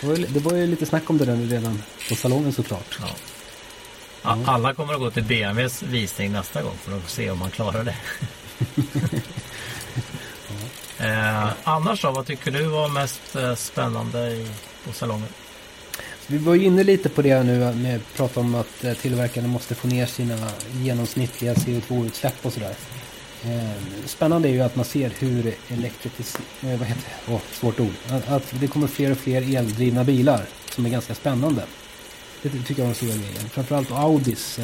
[0.00, 2.98] det, var ju, det var ju lite snack om det där redan på salongen såklart.
[3.00, 3.08] Ja.
[4.22, 7.50] A- Alla kommer att gå till BMWs visning nästa gång för att se om han
[7.50, 7.96] klarar det.
[10.98, 14.46] eh, annars då, vad tycker du var mest eh, spännande i,
[14.84, 15.28] på salongen?
[16.30, 19.48] Vi var ju inne lite på det nu med att prata om att eh, tillverkarna
[19.48, 22.74] måste få ner sina genomsnittliga CO2-utsläpp och sådär.
[23.44, 26.36] Eh, spännande är ju att man ser hur elektrifis...
[26.62, 27.32] Eh, vad heter det?
[27.32, 27.92] Oh, svårt ord.
[28.10, 31.62] Att, att det kommer fler och fler eldrivna bilar som är ganska spännande.
[32.42, 33.48] Det tycker jag var den stora grejen.
[33.50, 34.58] Framförallt Audis.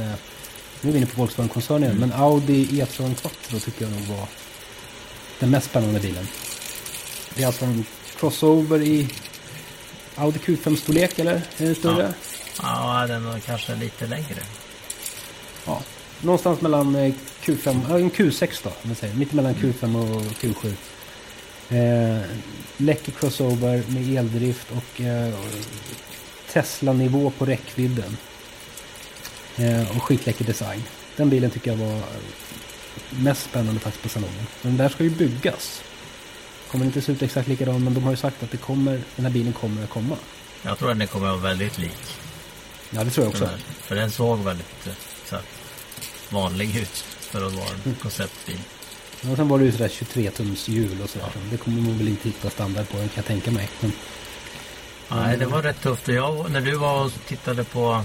[0.80, 2.00] Nu är vi inne på Volkswagen-koncernen mm.
[2.00, 4.28] men Audi e E-tron Quattro tycker jag nog var
[5.38, 6.26] den mest spännande bilen.
[7.34, 7.84] Det är alltså en
[8.18, 9.08] crossover i
[10.16, 11.34] Audi Q5-storlek eller?
[11.56, 12.14] Är den större?
[12.62, 14.42] Ja, den var kanske lite längre.
[15.66, 15.82] Ja.
[16.20, 19.14] Någonstans mellan eh, Q5, ja, en Q6 då, om man säger.
[19.14, 20.74] Mitt emellan Q5 och Q7.
[21.68, 22.22] Eh,
[22.76, 25.34] läcker crossover med eldrift och eh,
[26.52, 28.16] Tesla-nivå på räckvidden.
[29.56, 30.82] Eh, och skitläcker design.
[31.16, 32.02] Den bilen tycker jag var
[33.10, 34.46] mest spännande faktiskt på salongen.
[34.62, 35.82] Den där ska ju byggas.
[36.70, 39.24] Kommer inte se ut exakt likadan men de har ju sagt att det kommer, den
[39.24, 40.16] här bilen kommer att komma.
[40.62, 42.16] Jag tror att den kommer att vara väldigt lik.
[42.90, 43.44] Ja det tror jag också.
[43.44, 43.58] Den.
[43.80, 44.92] För den såg väldigt eh,
[45.24, 45.44] så här,
[46.30, 48.60] vanlig ut för att vara en konceptbil.
[49.30, 51.28] Och sen var det ju sådär 23 tums hjul och sådär.
[51.50, 53.68] Det kommer man väl inte hitta standard på, kan jag tänka mig.
[53.80, 53.92] Men,
[55.08, 56.08] Nej, det var rätt tufft.
[56.08, 58.04] Jag, när du var och tittade på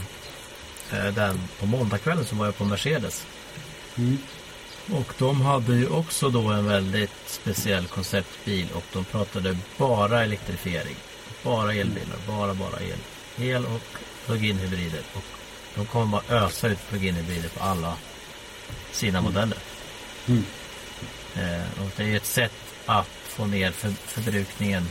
[0.91, 3.25] eh, den på måndagskvällen så var jag på Mercedes.
[3.95, 4.17] mm,
[4.93, 10.95] Och de hade ju också då en väldigt speciell konceptbil och de pratade bara elektrifiering.
[11.43, 12.99] Bara elbilar, bara bara el.
[13.38, 13.82] El och
[14.25, 15.02] plug-in hybrider.
[15.13, 15.23] Och
[15.75, 17.93] De kommer bara ösa ut plug-in hybrider på alla
[18.91, 19.58] sina modeller.
[20.28, 20.45] Mm.
[21.36, 22.54] Eh, och det är ju ett sätt
[22.86, 24.88] att få ner för, förbrukningen.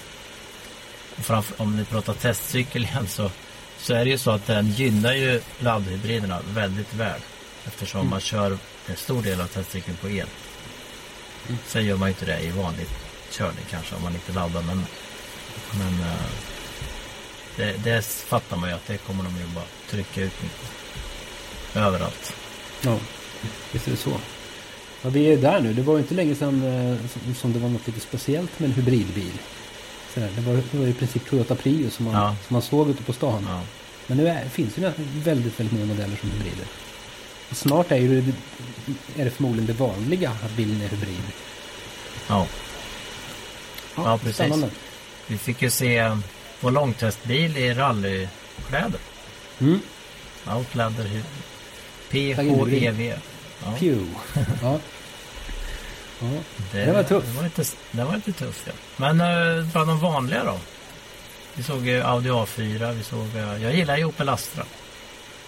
[1.19, 3.31] Och framför, om ni pratar testcykel igen så,
[3.79, 7.21] så är det ju så att den gynnar ju laddhybriderna väldigt väl.
[7.67, 8.11] Eftersom Mm.
[8.11, 8.59] man kör
[8.90, 10.27] en stor del av testcykeln på el.
[11.66, 12.87] Sen gör man ju inte det i vanlig
[13.31, 14.62] körning kanske om man inte laddar.
[14.62, 14.83] Men,
[15.79, 16.14] men eh,
[17.57, 20.33] det, det fattar man ju att det kommer de ju bara trycka ut.
[21.74, 22.33] Överallt.
[22.83, 22.98] Ja,
[23.72, 24.20] visst är det så.
[25.03, 25.72] Ja, vi är där nu.
[25.72, 28.74] Det var ju inte länge sedan eh, som, det var något lite speciellt med en
[28.74, 29.33] hybridbil.
[30.14, 32.37] Så det, var, det var i princip Toyota Prius som man, Ja.
[32.46, 33.46] som man såg ute på stan.
[33.48, 33.61] Ja.
[34.07, 36.66] Men nu är, finns det ju väldigt, väldigt många modeller som hybrider.
[37.51, 38.33] Och snart är, ju det,
[39.16, 41.22] är det förmodligen det vanliga att bilen är hybrid.
[42.29, 42.46] Ja.
[43.96, 44.37] Ja, precis.
[44.37, 44.70] Spännande.
[45.27, 46.16] Vi fick ju se
[46.61, 49.01] vår långtestbil i rallykläder.
[49.61, 49.81] Mm.
[50.57, 51.22] Outlander
[52.11, 53.14] PHEV.
[53.64, 54.07] Ja, Pew.
[54.62, 54.79] Ja.
[56.20, 56.29] ja.
[56.72, 57.24] det, det var tuff.
[57.24, 58.72] Det var lite, det var lite tufft ja.
[58.96, 60.59] Men uh, bland de vanliga då?
[61.55, 63.27] Vi såg ju Audi A4, vi såg...
[63.37, 64.64] eh, jag gillar ju Opel Astra.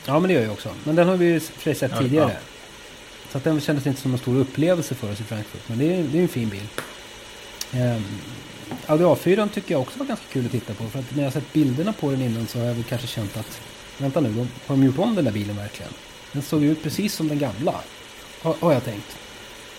[0.07, 0.69] Ja, men det gör jag också.
[0.85, 2.31] Men den har vi ju sett Ja, tidigare.
[2.33, 2.39] ja.
[3.33, 5.63] Så att den kändes inte som en stor upplevelse för oss i Frankfurt.
[5.67, 6.67] Men det är, det är en fin bil.
[7.73, 8.05] Um,
[8.87, 10.89] Audi A4 tycker jag också var ganska kul att titta på.
[10.89, 13.37] För att när jag sett bilderna på den innan så har jag väl kanske känt
[13.37, 13.61] att
[13.99, 15.93] vänta nu, de, har de gjort om den där bilen verkligen?
[16.33, 17.75] Den såg ut precis som den gamla.
[18.43, 19.17] Har, har jag tänkt.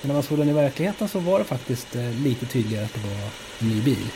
[0.01, 2.93] Men när man såg den i verkligheten så var det faktiskt eh, lite tydligare att
[2.93, 4.07] det var en ny bil.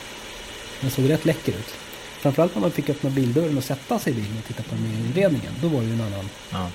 [0.80, 1.74] Den såg rätt läcker ut.
[2.20, 4.84] Framförallt när man fick öppna bildörren och sätta sig i bilen och titta på den
[4.84, 5.52] nya inredningen.
[5.60, 6.70] Då var det ju en annan Ja.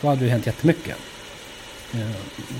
[0.00, 0.96] då hade det hänt jättemycket.
[1.94, 2.10] Eh,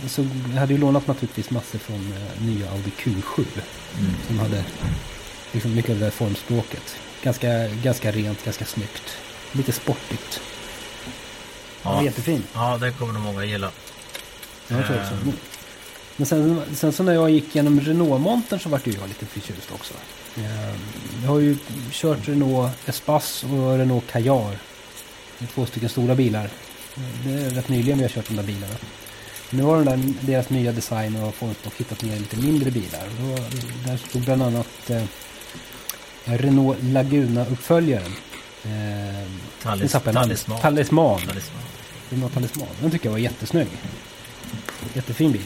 [0.08, 3.44] Så jag hade ju lånat naturligtvis massor från eh, nya Audi Q7.
[3.98, 4.14] Mm.
[4.26, 4.64] Som hade
[5.52, 6.96] liksom mycket av det där formspråket.
[7.22, 9.16] Ganska, ganska rent, ganska snyggt.
[9.52, 10.40] Lite sportigt.
[11.82, 12.02] Ja.
[12.04, 12.42] Jättefin.
[12.54, 13.70] ja, det kommer nog många gilla.
[14.68, 15.14] Jag tror också.
[15.14, 15.34] Eh.
[16.16, 19.72] Men, sen, sen så när jag gick genom Renault-montern så vart ju jag lite förtjust
[19.72, 19.94] också.
[21.22, 21.56] Jag har ju
[21.90, 24.58] kört Renault Espace och Renault Kadjar.
[25.38, 26.50] Det är två stycken stora bilar.
[27.24, 28.74] Det är rätt nyligen vi har kört de där bilarna.
[29.50, 33.02] Nu har den där, deras nya design och formspråk hittat ner lite mindre bilar.
[33.20, 33.42] Då,
[33.90, 35.02] där stod bland annat eh,
[36.24, 38.12] Renault Laguna-uppföljaren.
[38.64, 38.70] Eh,
[39.64, 39.92] namnet.
[40.04, 40.60] talisman.
[40.60, 41.20] Talisman.
[41.20, 41.62] Talisman.
[42.10, 42.68] Renault Talisman.
[42.80, 43.68] Den tycker jag var jättesnygg.
[44.94, 45.42] Jättefin bil.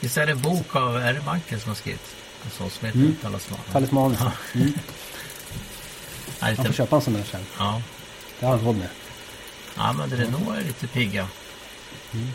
[0.00, 1.20] Visst är det en bok av R.
[1.26, 2.14] Banken som har skrivit?
[2.44, 3.16] En sån som heter Mm.
[3.22, 3.58] Talisman.
[3.72, 4.16] Talisman.
[4.20, 4.32] Ja.
[4.54, 4.72] Mm.
[6.56, 7.40] Man får köpa en sån där sen.
[7.58, 7.82] ja.
[8.40, 8.88] Det har han råd med.
[9.76, 11.28] ja, men Renault är lite pigga.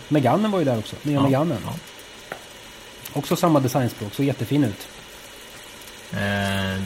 [0.07, 0.95] Meganen var ju där också.
[1.03, 1.57] Nya Ja, Meganen.
[1.65, 1.73] ja.
[3.13, 4.13] Också samma designspråk.
[4.13, 4.87] Så jättefin ut.
[6.13, 6.81] Eh,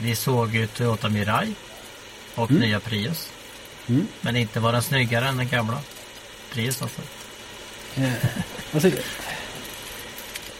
[0.00, 1.54] vi såg ju Toyota Mirai
[2.34, 2.62] och Mm.
[2.62, 3.28] nya Prius.
[3.86, 4.06] Mm.
[4.20, 5.78] Men inte var den snyggare än den gamla
[6.52, 7.00] Prius alltså.
[7.96, 8.12] Eh,
[8.74, 8.90] alltså,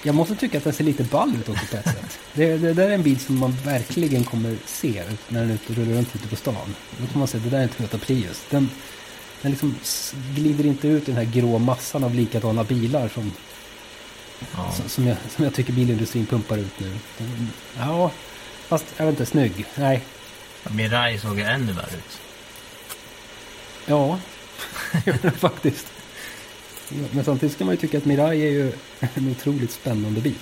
[0.02, 2.18] jag måste tycka att den ser lite ball ut också på ett sätt.
[2.32, 5.92] Det, det där är en bil som man verkligen kommer se ut när den rullar
[5.94, 6.74] runt ute på stan.
[6.98, 8.42] Då kommer man säga det där är en Toyota Prius.
[8.50, 8.70] Den,
[9.42, 9.74] den liksom
[10.34, 13.32] glider inte ut i den här grå massan av likadana bilar som,
[14.56, 14.72] Ja.
[14.86, 16.96] som, jag, som jag tycker bilindustrin pumpar ut nu.
[17.78, 18.10] Ja,
[18.68, 19.64] fast jag vet inte, snygg.
[19.74, 20.04] Nej,
[20.70, 22.20] Mirai såg ju ännu värre ut.
[23.86, 24.18] Ja,
[25.38, 25.86] faktiskt.
[27.10, 30.34] Men samtidigt ska man ju tycka att Mirai är ju en otroligt spännande bil.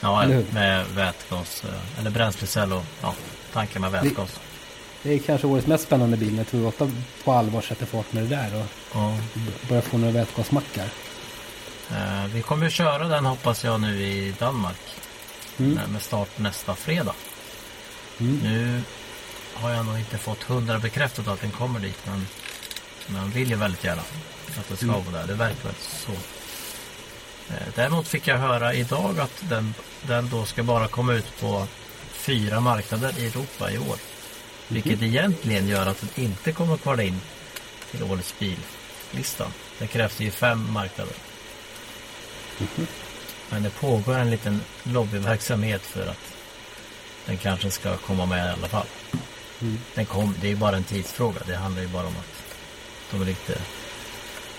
[0.00, 1.64] Ja, med vätgas.
[1.64, 3.14] eh, Eller bränslecell och ja,
[3.52, 4.40] tankar med vätgas.
[5.02, 6.90] Det är kanske årets mest spännande bil när Toyota
[7.24, 9.16] på allvar sätter fart med det där och Ja.
[9.68, 10.88] börjar få några vätgasmackar.
[11.90, 14.80] Eh, vi kommer att köra den hoppas jag nu i Danmark.
[15.58, 15.78] Mm.
[15.92, 17.14] Med start nästa fredag.
[18.20, 18.38] Mm.
[18.42, 18.82] Nu
[19.54, 21.98] har jag nog inte fått hundra bekräftat att den kommer dit.
[22.06, 22.26] Men
[23.06, 24.02] man vill ju väldigt gärna
[24.58, 25.04] att den ska Mm.
[25.04, 25.26] vara där.
[25.26, 26.12] Det verkar väl så.
[27.54, 31.66] Eh, Däremot fick jag höra idag att den, den då ska bara komma ut på
[32.12, 33.96] fyra marknader i Europa i år.
[34.72, 37.20] Vilket egentligen gör att den inte kommer att kvala in
[37.90, 39.52] till årets billista.
[39.78, 41.14] Det krävs ju fem marknader.
[43.50, 46.34] Men det pågår en liten lobbyverksamhet för att
[47.26, 48.86] den kanske ska komma med i alla fall.
[49.60, 49.78] Mm.
[49.94, 51.40] Den kom, det är ju bara en tidsfråga.
[51.46, 52.56] Det handlar ju bara om att
[53.10, 53.60] de inte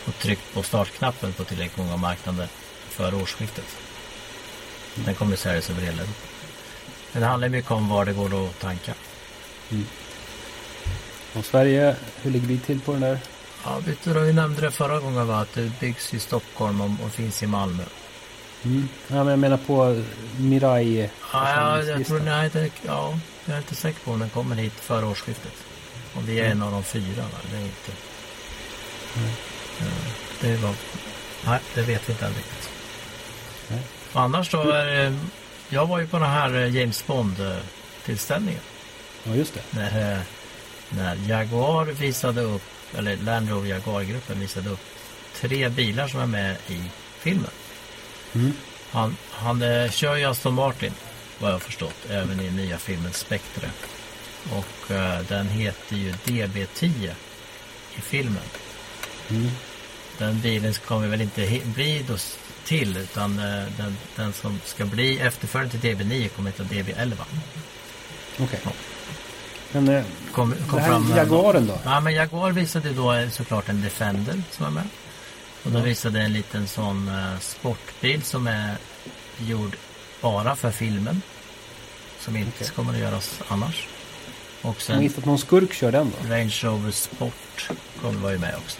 [0.06, 2.48] har tryckt på startknappen på tillräckligt många marknader
[2.90, 3.78] före årsskiftet.
[4.96, 6.28] Den kommer säljas över hela Europa.
[7.12, 8.94] Men det handlar mycket om var det går att tanka.
[9.72, 9.86] Mm.
[11.34, 13.20] Och Sverige, hur ligger vi till på den där?
[13.66, 15.40] Ja, vet du, vi nämnde det förra gången va?
[15.40, 17.84] att det byggs i Stockholm och, och finns i Malmö.
[18.64, 18.90] Mm.
[19.08, 20.04] Ja, men jag menar på
[20.38, 21.10] Mirai.
[21.34, 24.56] Ja, ja, jag tror, nej, det, ja, jag är inte säker på om den kommer
[24.56, 25.54] hit före årsskiftet.
[26.14, 27.22] Om vi är en av de fyra.
[27.22, 27.38] Va?
[27.52, 27.92] Det är inte.
[29.80, 29.86] Eh,
[30.42, 30.74] Det var...
[31.46, 32.70] Nej, det vet vi inte än riktigt.
[33.68, 33.80] Nej.
[34.14, 35.18] Annars då är
[35.70, 38.62] Jag var ju på den här eh, James Bond-tillställningen.
[39.24, 39.62] Ja, just det.
[39.70, 40.20] När, eh,
[40.98, 42.64] när Jaguar visade upp,
[42.98, 44.80] eller Land Rover Jaguar-gruppen visade upp
[45.36, 46.82] tre bilar som är med i
[47.20, 47.52] filmen.
[48.34, 48.54] Mm.
[48.92, 50.94] Han, han eh, kör ju Aston Martin,
[51.40, 53.70] vad jag förstått, även i nya filmen Spectre.
[54.52, 57.14] Och eh, den heter ju DB10
[57.96, 58.44] i filmen.
[59.30, 59.50] Mm.
[60.18, 62.18] Den bilen kommer väl inte bli då
[62.64, 67.16] till utan eh, den, den som ska bli efterföljaren till DB9 kommer heta DB11.
[68.40, 68.60] Okej.
[68.64, 68.72] Ja.
[69.72, 71.80] Men eh, Kom, kom det här fram, Jaguaren då?
[71.84, 74.84] Ja, men Jaguar visade då eh, såklart en Defender som är med.
[75.64, 78.76] Och de visade en liten sån eh, sportbil som är
[79.38, 79.76] gjord
[80.22, 81.22] bara för filmen.
[82.20, 82.70] Som inte Okej.
[82.76, 83.88] kommer att göras annars.
[84.62, 86.34] Och sen gissat att någon skurk kör den då?
[86.34, 87.70] Range Rover Sport
[88.02, 88.78] kommer vara med också.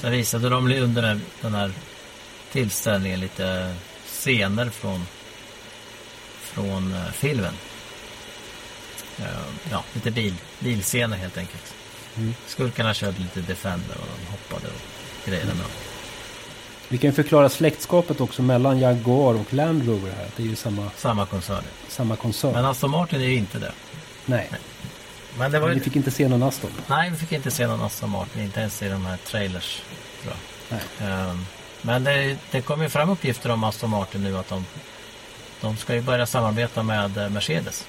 [0.00, 1.72] Sen visade de under den, den här
[2.52, 3.74] tillställningen lite
[4.06, 5.06] scener från,
[6.40, 7.54] från eh, filmen.
[9.18, 9.24] Eh,
[9.70, 11.74] ja, lite bil, bilscener helt enkelt.
[12.16, 12.34] Mm.
[12.46, 14.80] Skurkarna körde lite Defender och de hoppade och
[15.28, 15.70] grejade med dem.
[16.88, 20.26] Vi kan ju förklara släktskapet också mellan Jaguar och Land Rover här.
[20.36, 21.64] Det är ju samma, Samma koncern.
[21.88, 22.52] samma koncern.
[22.52, 23.72] Men Aston Martin är ju inte det.
[24.26, 24.50] Nej,
[25.38, 25.80] Men det var vi ju...
[25.80, 26.70] fick inte se någon Aston.
[26.86, 28.42] Nej, vi fick inte se någon Aston Martin.
[28.42, 29.82] Inte ens i de här trailers.
[30.22, 30.34] Tror
[30.68, 30.78] jag.
[30.98, 31.10] Nej.
[31.12, 31.46] Ehm,
[31.82, 34.64] Men det, det kommer ju fram uppgifter om Aston Martin nu att de,
[35.60, 37.86] de ska ju börja samarbeta med eh, Mercedes.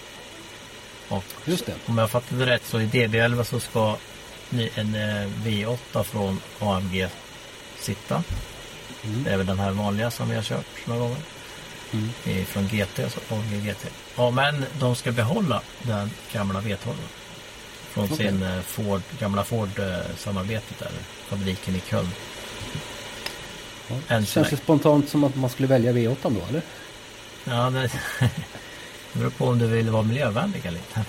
[1.11, 1.73] Och Just det.
[1.85, 3.95] om jag fattade rätt så i DB11 så ska
[4.75, 7.07] en eh, V8 från AMG
[7.79, 8.23] sitta.
[9.03, 9.23] Mm.
[9.23, 11.17] Det är väl den här vanliga som vi har kört några gånger.
[11.91, 12.09] Mm.
[12.23, 13.85] Det är från GT, alltså AMG GT.
[14.15, 16.93] Ja, men de ska behålla den gamla V12.
[17.91, 18.17] Från Okej.
[18.17, 20.91] sin eh, Ford, gamla Ford-samarbetet där.
[21.27, 22.09] Fabriken i Köln.
[23.87, 24.25] Ja.
[24.25, 26.61] Känns det spontant som att man skulle välja V8 då, eller?
[27.43, 27.91] Ja, det,
[29.13, 30.99] det beror på om du vill vara miljövänlig eller inte.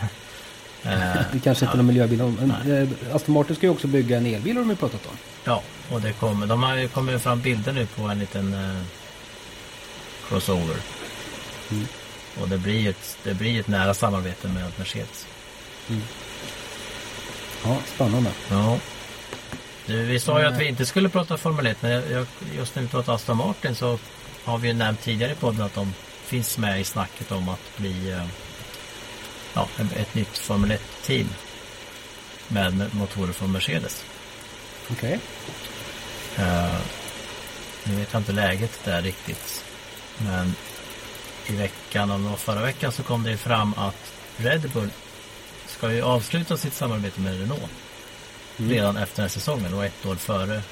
[0.83, 2.23] Eh, Det kanske inte är någon miljöbil.
[2.23, 2.51] Men,
[2.83, 5.17] eh, Aston Martin ska ju också bygga en elbil har de ju pratat om.
[5.45, 6.47] Ja, och det kommer.
[6.47, 8.83] De har ju kommit fram bilder nu på en liten eh,
[10.29, 10.77] crossover.
[11.71, 11.87] Mm.
[12.41, 15.27] Och det blir ett, det blir ett nära samarbete med Mercedes.
[17.65, 18.31] Ja, spännande.
[18.51, 18.79] Ja.
[19.87, 22.83] Du, vi sa ju att vi inte skulle prata Formel 1, men jag, just när
[22.83, 23.99] vi pratar Aston Martin så
[24.45, 25.95] har vi ju nämnt tidigare i podden att de
[26.33, 28.27] finns med i snacket om att bli eh,
[29.55, 31.29] ja, ett nytt Formel 1-team
[32.49, 34.05] med motorer från Mercedes.
[34.90, 35.21] Okej.
[36.38, 36.81] Uh,
[37.85, 39.64] nu vet jag inte läget där riktigt.
[40.18, 40.55] Men
[41.47, 44.90] i veckan, om det var förra veckan, så kom det fram att Red Bull
[45.66, 47.73] ska ju avsluta sitt samarbete med Renault.
[48.57, 50.62] Redan efter den här säsongen och ett år före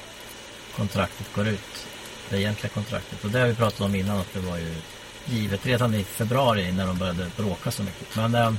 [0.75, 1.87] kontraktet går ut.
[2.29, 3.23] Det egentliga kontraktet.
[3.23, 4.75] Och det har vi pratat om innan att det var ju
[5.25, 8.15] givet redan i februari när de började bråka så mycket.
[8.15, 8.53] Men eh,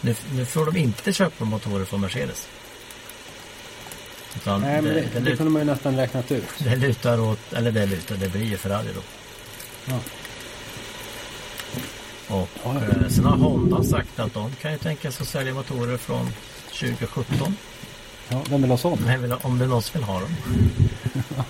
[0.00, 2.48] nu, nu får de inte köpa motorer från Mercedes.
[4.36, 6.44] Utan Nej, men det, det, det, det kunde man ju nästan räknat ut.
[6.58, 9.00] det lutar åt, eller det lutar, det blir ju Ferrari då.
[9.92, 9.98] Ja.
[12.28, 12.80] Och Ja, ja.
[12.80, 16.30] eh, sen har Honda sagt att de kan ju tänka sig att sälja motorer från
[16.66, 17.56] 2017.
[18.28, 18.98] Ja, vem vill ha sån?
[19.22, 20.36] Vill, om det är någon som vill ha dem.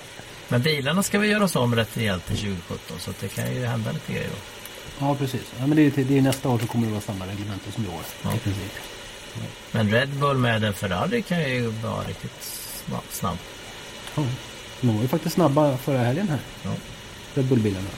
[0.48, 3.54] Men bilarna ska vi göra oss om rätt rejält till 2017 så att det kan
[3.54, 4.36] ju hända lite grejer då.
[5.06, 5.40] Ja, precis.
[5.60, 7.72] Ja, men det är, till- det är nästa år så kommer det vara samma reglementer
[7.72, 8.02] som i år.
[8.22, 8.34] Ja.
[8.34, 8.72] I princip.
[9.72, 12.32] Men Red Bull med en Ferrari kan ju vara riktigt
[12.88, 13.38] sna- snabb.
[14.14, 14.22] Ja.
[14.80, 16.38] De var ju faktiskt snabba förra helgen här.
[16.62, 16.70] Ja.
[17.34, 17.88] Red Bull-bilarna.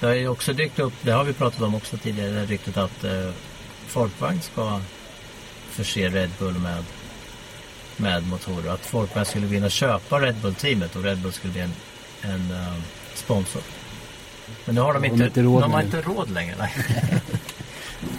[0.00, 2.76] Det har ju också dykt upp, det har vi pratat om också tidigare, det ryktet
[2.76, 3.30] att eh,
[3.86, 4.80] Folkvagn ska
[5.70, 6.84] förse Red Bull med,
[7.96, 8.70] med motorer.
[8.70, 11.72] Att Folkvagn skulle vinna köpa Red Bull-teamet och Red Bull skulle bli en,
[12.22, 12.74] en eh,
[13.14, 13.62] sponsor.
[14.64, 16.54] Men nu har de de inte, inte råd de har inte råd längre.
[16.58, 16.74] Nej.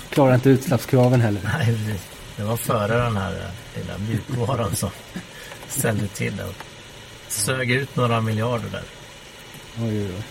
[0.10, 1.42] Klarar inte utsläppskraven heller.
[1.58, 2.08] Nej, precis.
[2.38, 4.90] Det var före den här eh, lilla mjukvaran som
[5.68, 6.44] ställde till det.
[6.44, 6.56] och
[7.28, 8.84] Sög ut några miljarder där.
[9.80, 10.24] Oj, oj, oj.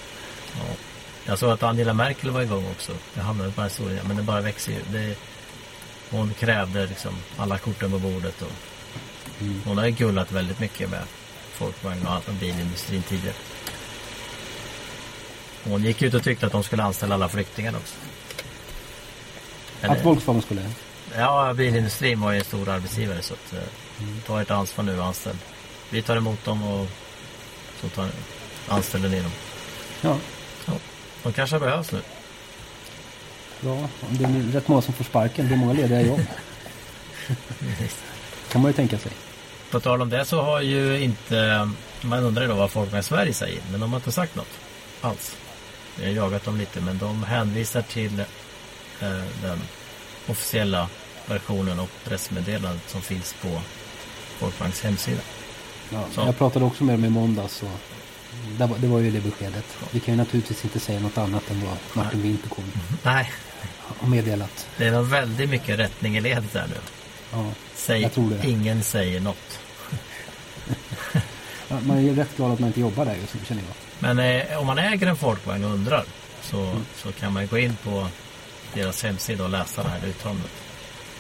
[0.59, 0.75] Ja.
[1.27, 2.93] Jag såg att Angela Merkel var igång också.
[3.15, 4.79] Jag hamnade på den här historien, men det bara växer ju.
[4.93, 5.17] Det,
[6.11, 8.43] hon krävde liksom alla korten på bordet.
[8.43, 8.53] Och
[9.41, 9.63] Mm.
[9.65, 11.03] Hon har ju gullat väldigt mycket med
[11.53, 13.35] folkvagn och bilindustrin tidigare.
[15.65, 17.95] Hon gick ut och tyckte att de skulle anställa alla flyktingar också.
[19.83, 20.71] Eller- Att Volkswagen skulle?
[21.17, 23.61] Ja, bilindustrin var ju en stor arbetsgivare så att, eh,
[24.27, 25.37] ta ett ansvar nu och anställ.
[25.91, 26.87] Vi tar emot dem och
[27.81, 28.09] så tar,
[28.69, 29.33] anställer ni dem.
[30.01, 30.17] Ja.
[30.67, 30.73] Ja,
[31.23, 32.01] de kanske behövs nu.
[33.61, 33.89] ja.
[34.11, 35.49] Det är rätt många som får sparken.
[35.49, 36.21] Det är många lediga jobb.
[38.49, 39.13] kan man ju tänka sig.
[39.75, 41.71] På tal om det så har ju inte...
[42.03, 43.63] Man undrar ju då vad Folkvagn Sverige säger.
[43.71, 44.59] Men de har inte sagt något
[45.01, 45.37] alls.
[45.97, 48.21] Vi har jagat dem lite men de hänvisar till
[49.01, 49.59] eh, den
[50.29, 50.89] officiella
[51.27, 53.61] versionen och pressmeddelandet som finns på
[54.39, 55.21] Folkvagns hemsida.
[55.93, 56.21] Ja, Så.
[56.21, 57.81] jag pratade också med dem i måndags och
[58.59, 59.77] det var, det var ju det beskedet.
[59.91, 62.65] Vi kan ju naturligtvis inte säga något annat än vad Martin Winterkorn
[63.03, 63.31] Nej,
[63.99, 64.67] har meddelat.
[64.77, 66.77] det är nog väldigt mycket rättning i ledet där nu.
[67.33, 67.45] Ja,
[67.75, 68.11] Säg,
[68.43, 69.61] ingen säger något.
[71.81, 73.75] Man är ju rätt glad att man inte jobbar där just nu känner jag.
[73.99, 76.05] Men eh, om man äger en folkvagn och undrar
[76.43, 78.09] så, så kan man gå in på
[78.75, 80.51] deras hemsida och läsa det här uttalandet.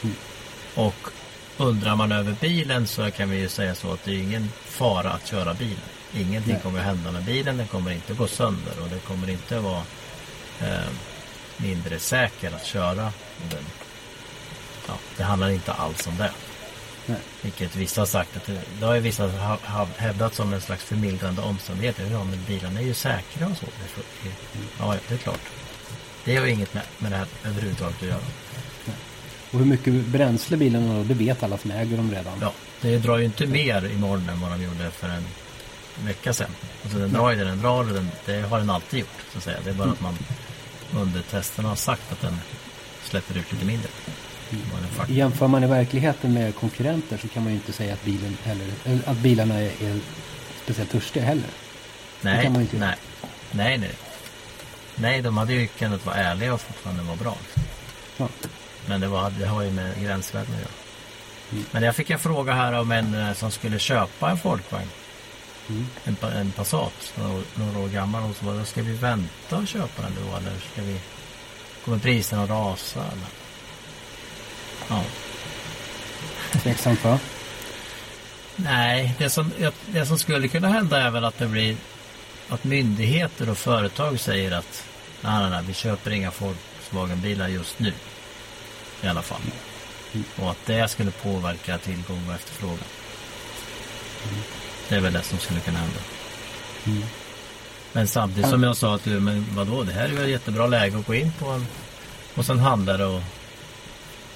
[0.02, 0.16] Mm.
[0.74, 1.08] Och
[1.56, 5.10] undrar man över bilen så kan vi ju säga så att det är ingen fara
[5.10, 5.78] att köra bilen.
[6.14, 6.62] Ingenting Nej.
[6.62, 7.56] kommer att hända med bilen.
[7.56, 9.82] Den kommer inte gå sönder och det kommer inte vara
[10.60, 10.88] eh,
[11.56, 13.12] mindre säker att köra.
[13.50, 13.64] Den,
[14.88, 16.30] ja, det handlar inte alls om det.
[17.06, 17.18] Nej.
[17.42, 19.30] Vilket vissa har sagt att det, det har ju vissa
[19.96, 21.96] hävdat som en slags förmildrande omständighet.
[22.10, 23.66] Ja men bilarna är ju säkra och så.
[24.78, 25.40] Ja det är klart.
[26.24, 28.20] Det har ju inget med, med det här överhuvudtaget att göra.
[29.50, 32.38] Och hur mycket bränsle bilen har, det vet alla som äger dem redan.
[32.40, 35.24] Ja, det drar ju inte mer imorgon än vad de gjorde för en
[36.04, 36.50] vecka sedan.
[36.82, 39.24] Alltså den drar ju det den drar och den, det har den alltid gjort.
[39.32, 39.58] Så att säga.
[39.64, 40.18] Det är bara att man
[40.96, 42.38] under testerna har sagt att den
[43.02, 43.88] släpper ut lite mindre.
[45.08, 48.66] Jämför man i verkligheten med konkurrenter så kan man ju inte säga att, bilen heller,
[48.84, 50.00] eller att bilarna är, är
[50.62, 51.48] speciellt törstiga heller.
[52.20, 52.96] Nej, kan man inte nej,
[53.52, 53.94] nej, nej.
[54.96, 57.36] Nej, de hade ju kunnat vara ärliga och fortfarande vara bra.
[58.16, 58.28] Ja.
[58.86, 60.70] Men det, var, det har ju med gränsvärden att göra.
[61.52, 61.64] Mm.
[61.70, 64.88] Men jag fick en fråga här om en eh, som skulle köpa en folkvagn.
[65.68, 65.86] Mm.
[66.04, 68.30] En, en Passat, några, några år gammal.
[68.30, 70.36] Och så var det, ska vi vänta och köpa den då?
[70.36, 71.00] Eller ska vi...
[71.84, 73.00] Kommer priserna att rasa?
[73.00, 73.43] Eller?
[74.88, 75.02] Ja.
[76.52, 77.18] Tveksamt va?
[78.56, 79.50] Nej, det som,
[79.86, 81.76] det som skulle kunna hända är väl att det blir
[82.48, 84.84] att myndigheter och företag säger att
[85.20, 87.92] nej, nej, nej, vi köper inga Volkswagen-bilar just nu.
[89.02, 89.40] I alla fall.
[90.36, 92.84] Och att det skulle påverka tillgång och efterfrågan.
[94.88, 96.00] Det är väl det som skulle kunna hända.
[97.92, 100.66] Men samtidigt som jag sa att du, men vadå, det här är ju ett jättebra
[100.66, 101.66] läge att gå in på en
[102.34, 103.22] och sen handla det och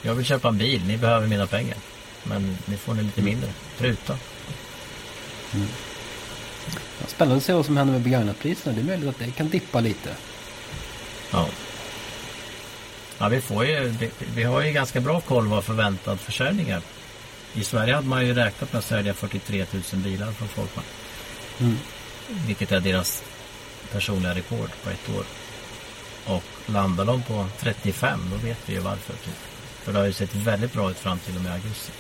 [0.03, 1.76] jag vill köpa en bil, ni behöver mina pengar.
[2.24, 3.51] Men ni får ni lite mindre.
[3.78, 4.18] Pruta.
[5.53, 8.74] Ja, Spännande att se vad som händer med begagnatpriserna.
[8.74, 10.11] Det är möjligt att det kan dippa lite.
[11.30, 11.49] Ja.
[13.18, 16.82] Ja, vi får ju, vi, vi har ju ganska bra koll vad förväntad försäljning är.
[17.55, 20.86] I Sverige hade man ju räknat med att sälja 43 000 bilar från Folkvagn.
[21.61, 21.76] Mm.
[22.46, 23.22] Vilket är deras
[23.92, 25.24] personliga rekord på ett år.
[26.26, 29.12] Och landar de på 35 då vet vi ju varför.
[29.12, 29.47] Typ.
[29.89, 31.93] För det har ju sett väldigt bra ut fram till och med augusti.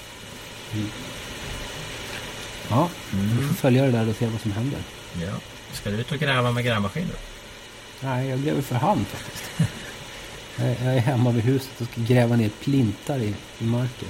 [2.70, 4.78] Ja, vi får följa det där och se vad som händer.
[5.20, 5.32] Ja.
[5.72, 7.16] Ska du ut och gräva med grävmaskiner?
[8.00, 9.44] Nej, jag gräver för hand faktiskt.
[10.56, 14.08] jag, är hemma vid huset och ska gräva ner plintar i, i marken.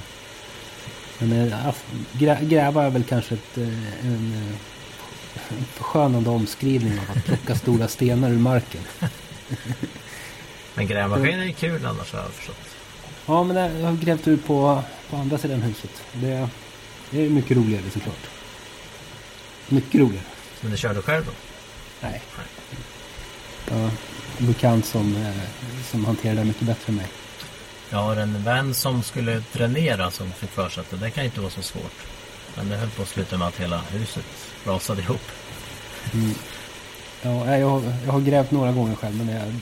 [1.19, 7.17] Men ass- grä, gräva är väl kanske ett, eh, en, eh, en förskönande omskrivning av
[7.17, 8.83] att plocka stora stenar ur marken.
[10.75, 12.69] Men grävmaskiner är kul annars har jag förstått.
[13.29, 15.91] Ja, men jag har grävt ut på, på andra sidan huset.
[16.13, 16.49] Det,
[17.11, 18.27] det är mycket roligare såklart.
[19.69, 20.25] Mycket roligare.
[20.61, 21.33] Men du kör du själv då?
[22.03, 22.23] Nej.
[23.71, 23.91] Ja,
[24.39, 25.33] bekant som, eh,
[25.91, 27.07] som hanterar det mycket bättre än mig.
[27.91, 31.25] Jag har en vän som skulle dränera som fick för sig att det där kan
[31.25, 32.07] inte vara så svårt.
[32.57, 34.25] Men det höll på att sluta med att hela huset
[34.65, 35.21] rasade ihop.
[37.23, 39.55] Ja, nej, jag, har- jag har grävt några gånger själv men det,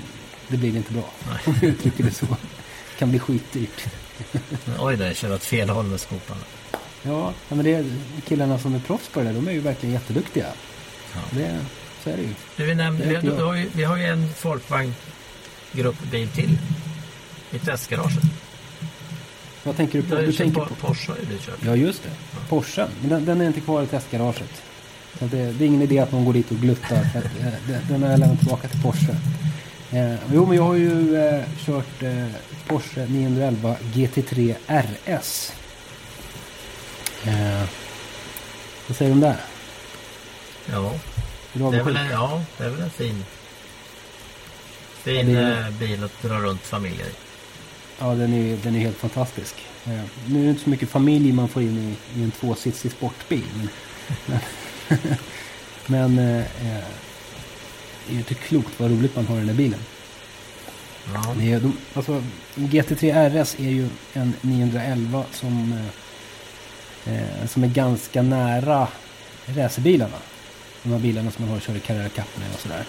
[0.49, 1.05] det blir inte bra.
[1.29, 1.39] Nej.
[1.47, 2.27] Om jag uttrycker det så.
[2.99, 3.84] Kan bli skitdyrt.
[4.78, 6.36] Oj jag körde åt fel håll med skopan.
[7.03, 7.84] Ja, ja, men det är,
[8.24, 10.47] killarna som är proffs på det där, de är ju verkligen jätteduktiga.
[11.14, 11.20] Ja.
[11.30, 11.59] Det,
[12.05, 12.34] så är det ju.
[12.57, 14.94] Du, vi, nämnde, vi, vi, har ju, vi har ju en folkvagn
[15.72, 16.59] gruppbil till.
[17.51, 18.22] I testgaraget.
[19.62, 20.22] Vad tänker du Du på?
[20.22, 20.74] Du kört tänker på?
[20.74, 21.59] Porsche har du kört.
[21.61, 22.11] Ja, just det.
[22.49, 22.88] Porschen.
[23.01, 24.62] Men den, den är inte kvar i testgaraget.
[25.18, 26.97] Så det, det är ingen idé att någon går dit och gluttar.
[26.97, 29.16] Eh, den, den har jag lämnat tillbaka till Porsche.
[29.93, 32.26] Eh, jo, men jag har ju eh, kört eh,
[32.66, 35.53] Porsche 911 GT3 RS.
[38.87, 39.37] Vad säger du om det?
[40.66, 40.93] Ja,
[41.53, 43.24] det är väl en, ja, det är väl en fin,
[44.95, 47.11] fin Ja, eh, bil att dra runt familjer i.
[47.99, 49.55] Ja, den är, den är helt fantastisk.
[49.84, 52.91] Eh, nu är det inte så mycket familj man får in i, i en tvåsitsig
[52.91, 53.68] sportbil.
[54.26, 54.41] Men,
[55.87, 56.45] men, eh,
[58.09, 59.81] det är inte klokt vad roligt man har i den här bilen.
[61.15, 61.35] Ja.
[61.39, 62.23] Det är, de, alltså,
[62.55, 65.93] GT3 RS är ju en 911 som eh,
[67.07, 68.89] Eh, som är ganska nära
[69.47, 70.17] racerbilarna.
[70.83, 72.85] De här bilarna som man har och kör i Carrera Cup med och sådär.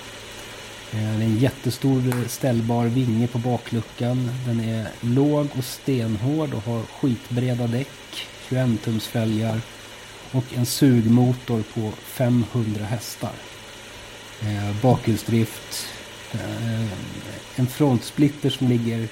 [0.92, 4.32] Eh, det är en jättestor ställbar vinge på bakluckan.
[4.46, 8.28] Den är låg och stenhård och har skitbreda däck.
[8.50, 9.62] 21 tums fälgar.
[10.32, 13.32] Och en sugmotor på 500 hästar.
[14.42, 15.88] Eh, bakhjulsdrift.
[16.34, 16.82] Eh,
[17.56, 19.08] en frontsplitter som ligger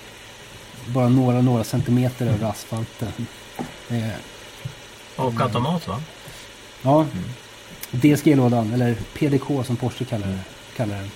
[0.87, 3.11] bara några, några centimeter över asfalten.
[3.89, 4.09] Eh,
[5.15, 6.01] Och automat va?
[6.81, 7.05] ja.
[7.91, 10.39] DSG-lådan, eller PDK som Porsche kallar, det,
[10.77, 11.11] kallar den.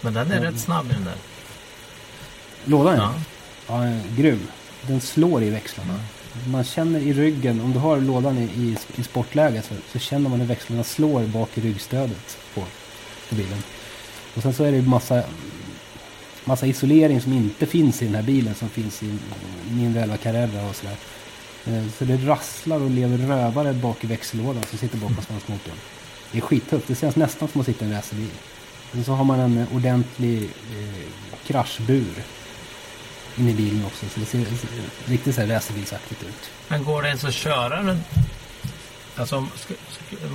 [0.00, 1.14] Men den är rätt snabb den där.
[2.64, 3.14] Lådan Ja.
[3.86, 4.00] ja.
[4.16, 4.46] grym.
[4.82, 6.00] Den slår i växlarna.
[6.46, 10.30] Man känner i ryggen, om du har lådan i, i, i sportläge så, så känner
[10.30, 12.64] man hur växlarna slår bak i ryggstödet på,
[13.28, 13.62] på bilen.
[14.36, 15.22] Och sen så är det massa,
[16.44, 19.18] massa isolering som inte finns i den här bilen som finns i
[19.70, 20.96] min Velva Carrera och sådär.
[21.66, 25.74] Eh, Så det rasslar och lever rövare bak i växellådan som sitter bakom svansmotorn.
[26.32, 26.88] Det är skittufft.
[26.88, 28.30] Det känns nästan som att sitta i en racerbil.
[28.98, 31.04] Och så har man en ordentlig eh,
[31.46, 32.14] kraschbur
[33.36, 34.06] inne i bilen också.
[34.14, 34.68] Så det ser, ser
[35.04, 36.50] riktigt så här racerbilsaktigt ut.
[36.68, 38.00] Men går det ens att köra den?
[39.16, 39.74] Alltså om, ska,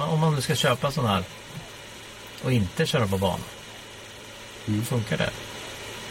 [0.06, 1.24] om man nu ska köpa sån här
[2.44, 3.40] och inte köra på banan.
[4.68, 4.86] Mm.
[4.86, 5.30] Funkar det?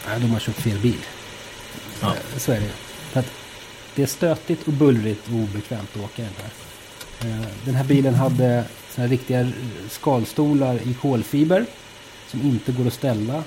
[0.08, 0.98] Nej, de har köpt fel bil.
[2.00, 2.06] Ja.
[2.14, 2.70] Eh, Så är det.
[3.12, 3.26] För att
[3.94, 6.50] det är stötigt och bullrigt och obekvämt att åka den här.
[7.40, 9.50] Eh, Den här bilen hade såna här riktiga
[9.90, 11.66] skalstolar i kolfiber
[12.28, 13.34] som inte går att ställa.
[13.36, 13.42] Eh,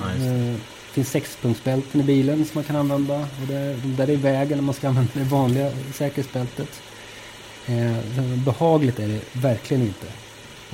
[0.00, 0.56] Ja, just det.
[0.92, 3.14] Finns sexpunktsbälten i bilen som man kan använda.
[3.14, 6.68] Och det, de där är i vägen när man ska använda det vanliga säkerhetsbältet.
[7.66, 7.96] Eh,
[8.44, 10.06] behagligt är det verkligen inte.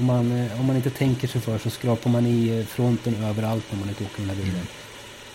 [0.01, 3.25] Om man, eh, om man inte tänker sig för så skrapar man i eh, fronten
[3.25, 4.67] överallt när man är ute och åker den här bilen.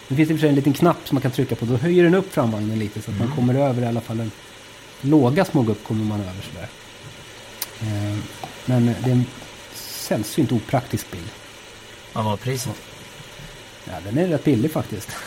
[0.07, 1.65] Det finns i och för sig en liten knapp som man kan trycka på.
[1.65, 4.31] Då höjer den upp framvagnen lite så att man kommer över i alla fall en
[5.01, 6.67] låga smågupp kommer man över sådär.
[7.81, 8.17] Eh,
[8.65, 9.25] men det är en
[9.73, 11.29] sällsynt opraktisk bil.
[12.13, 12.75] Vad var priset?
[13.85, 15.09] Ja, den är rätt billig faktiskt.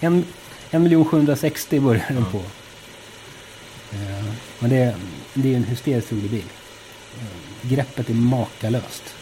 [0.00, 0.24] En,
[0.70, 2.38] en miljon 760 börjar den på.
[3.92, 4.24] Eh,
[4.58, 4.94] men det är,
[5.34, 6.44] det är en hysteriskt rolig bil.
[7.68, 9.14] Greppet är makalöst.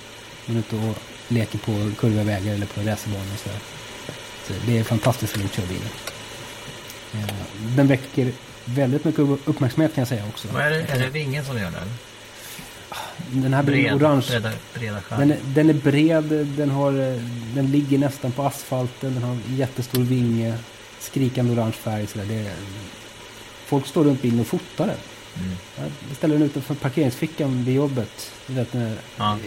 [0.46, 0.96] Man är ute och
[1.28, 3.58] leker på kurviga vägar eller på racerbanor och sådär.
[4.46, 5.88] Så det är fantastiskt roligt att köra bilen.
[7.14, 7.34] Eh,
[7.76, 8.32] den väcker
[8.64, 10.48] väldigt mycket uppmärksamhet kan jag säga också.
[10.58, 11.76] Är, det, är det vingen som gör det?
[11.76, 11.92] eller?
[13.42, 14.26] Den här Bred, orange.
[14.30, 15.00] breda, breda.
[15.08, 16.24] Den är, den är bred,
[16.56, 17.20] den, har, eh,
[17.54, 20.54] den ligger nästan på asfalten, den har jättestor vinge,
[21.00, 22.06] skrikande orange färg.
[22.06, 22.26] Så där.
[22.26, 22.52] Det är,
[23.66, 24.96] folk står runt bilen och fotar den.
[25.38, 25.56] Mm.
[26.08, 28.32] Jag ställer den utanför parkeringsfickan vid jobbet.
[28.46, 29.38] Du vet, när, Ja.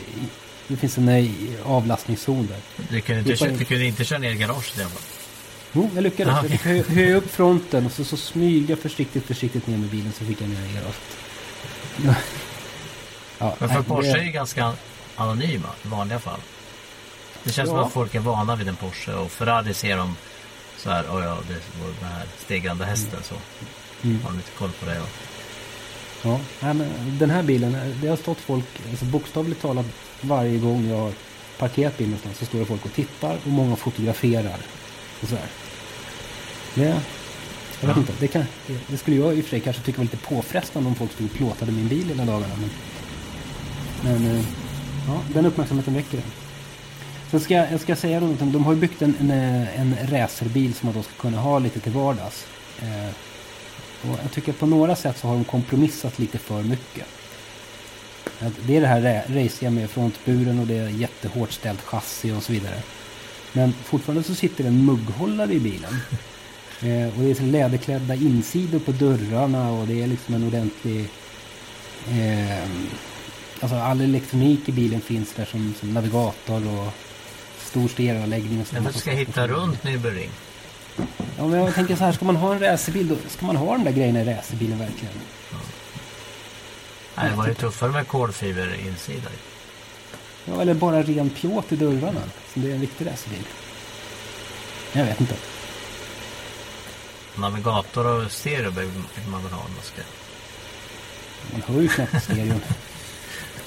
[0.67, 1.33] det finns en
[1.65, 2.85] avlastningszon där.
[2.89, 5.01] Du kunde, inte, du kunde inte köra ner i garaget i alla fall.
[5.73, 6.33] Jo, jag lyckades.
[6.35, 9.89] Ja, Jag fick hö- höja upp fronten och så, så smyga försiktigt, försiktigt ner med
[9.89, 11.01] bilen så fick jag ner i garaget.
[13.39, 14.73] Ja, Men för Porsche det- är ju ganska
[15.15, 16.39] anonyma i vanliga fall.
[17.43, 17.85] Det känns som Ja.
[17.85, 20.15] att folk är vana vid en Porsche och Ferrari ser dem
[20.77, 23.35] så här, oh ja, det var den här stegrande hästen så.
[24.03, 24.21] Mm.
[24.23, 24.99] Har de lite koll på det.
[24.99, 25.09] Och,
[26.23, 26.87] Ja, nej, men
[27.19, 29.85] den här bilen, det har stått folk, alltså bokstavligt talat
[30.21, 31.11] varje gång jag har
[31.59, 34.57] parkerat bilen någonstans så står det folk och tittar och många fotograferar.
[35.21, 35.45] Och sådär.
[36.75, 36.81] Det,
[37.81, 37.97] jag vet Ja.
[37.97, 38.43] inte, det, kan,
[38.87, 41.25] det, skulle jag i och för sig kanske tycka var lite påfrestande om folk stod
[41.25, 42.53] och plåtade min bil hela dagarna.
[42.59, 42.69] Men,
[44.21, 44.45] men eh,
[45.07, 46.31] ja, den uppmärksamheten väcker den.
[47.31, 49.31] Sen ska jag, jag ska säga någonting, de har ju byggt en, en,
[49.75, 52.45] en racerbil som man då ska kunna ha lite till vardags.
[52.81, 53.09] Eh,
[54.01, 57.05] och jag tycker på några sätt så har de kompromissat lite för mycket.
[58.39, 62.31] Att Det är det här ra- raciga med frontburen och det är jättehårt ställt chassi
[62.31, 62.81] och så vidare.
[63.53, 65.95] Men fortfarande så sitter en mugghållare i bilen.
[66.81, 71.09] Eh, och det är så läderklädda insidor på dörrarna och det är liksom en ordentlig...
[72.09, 72.63] Eh,
[73.61, 76.93] alltså all elektronik i bilen finns där som, som navigator och
[77.59, 78.61] stor stereoanläggning.
[78.61, 78.73] och så.
[78.75, 80.29] men du ska hitta runt Nürburgring.
[81.37, 83.71] Ja, men jag tänker så här, ska man ha en racerbil då ska man ha
[83.71, 85.13] de där grejerna i racerbilen verkligen?
[87.15, 89.29] Nej, det var ju tuffare med kolfiber insida.
[90.45, 92.21] Ja, eller bara ren plåt i dörrarna.
[92.53, 93.43] Som det är en riktig racerbil.
[94.93, 95.35] Jag vet inte.
[97.35, 98.93] Navigator och stereo behöver
[99.31, 100.01] man väl ha om man ska.
[101.51, 102.61] Man hör ju knappt stereon.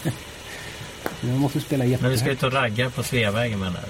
[1.23, 2.33] Man måste spela Men vi ska jättehögt.
[2.33, 3.89] ut och ragga på Sveavägen med den här.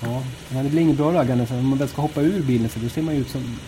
[0.00, 1.46] Ja, men det blir inget bra raggande.
[1.46, 3.58] För om man väl ska hoppa ur bilen så då ser man ju ut som...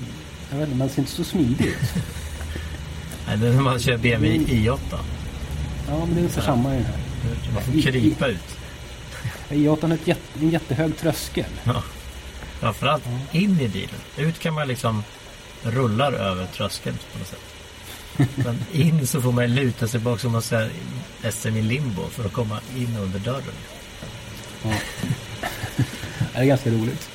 [0.51, 1.77] Jag vet inte, man ser inte så smidig ut.
[3.27, 4.79] Nej, det är när man kör BMW i8.
[5.89, 6.99] Ja, men det är ungefär samma i den här.
[7.55, 8.59] Man får krypa ut.
[9.49, 11.45] I8 har ett jätte, en jättehög tröskel.
[11.65, 11.83] Ja.
[12.61, 14.01] Framförallt in i bilen.
[14.17, 15.03] Ut kan man liksom
[15.63, 17.51] rullar över tröskeln på något sätt.
[18.35, 20.71] Men in så får man luta sig bak som man säger
[21.31, 23.55] SM i limbo för att komma in under dörren.
[24.63, 24.71] Ja.
[26.33, 27.09] det är ganska roligt.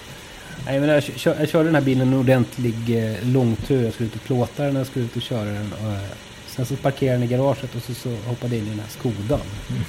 [0.65, 3.83] Nej, men jag, kör, jag körde den här bilen en ordentlig eh, långtur.
[3.83, 5.73] Jag skulle ut och plåta den, jag skulle ut och köra den.
[5.73, 5.99] Och, eh,
[6.47, 8.89] sen så parkerade den i garaget och så, så hoppade jag in i den här
[8.89, 9.41] Skodan.
[9.69, 9.83] Mm.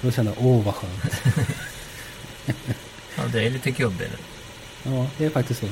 [0.00, 1.22] Då kände jag, åh vad skönt.
[3.16, 4.16] Ja, det är lite gubbig nu.
[4.92, 5.66] Ja, det är faktiskt så.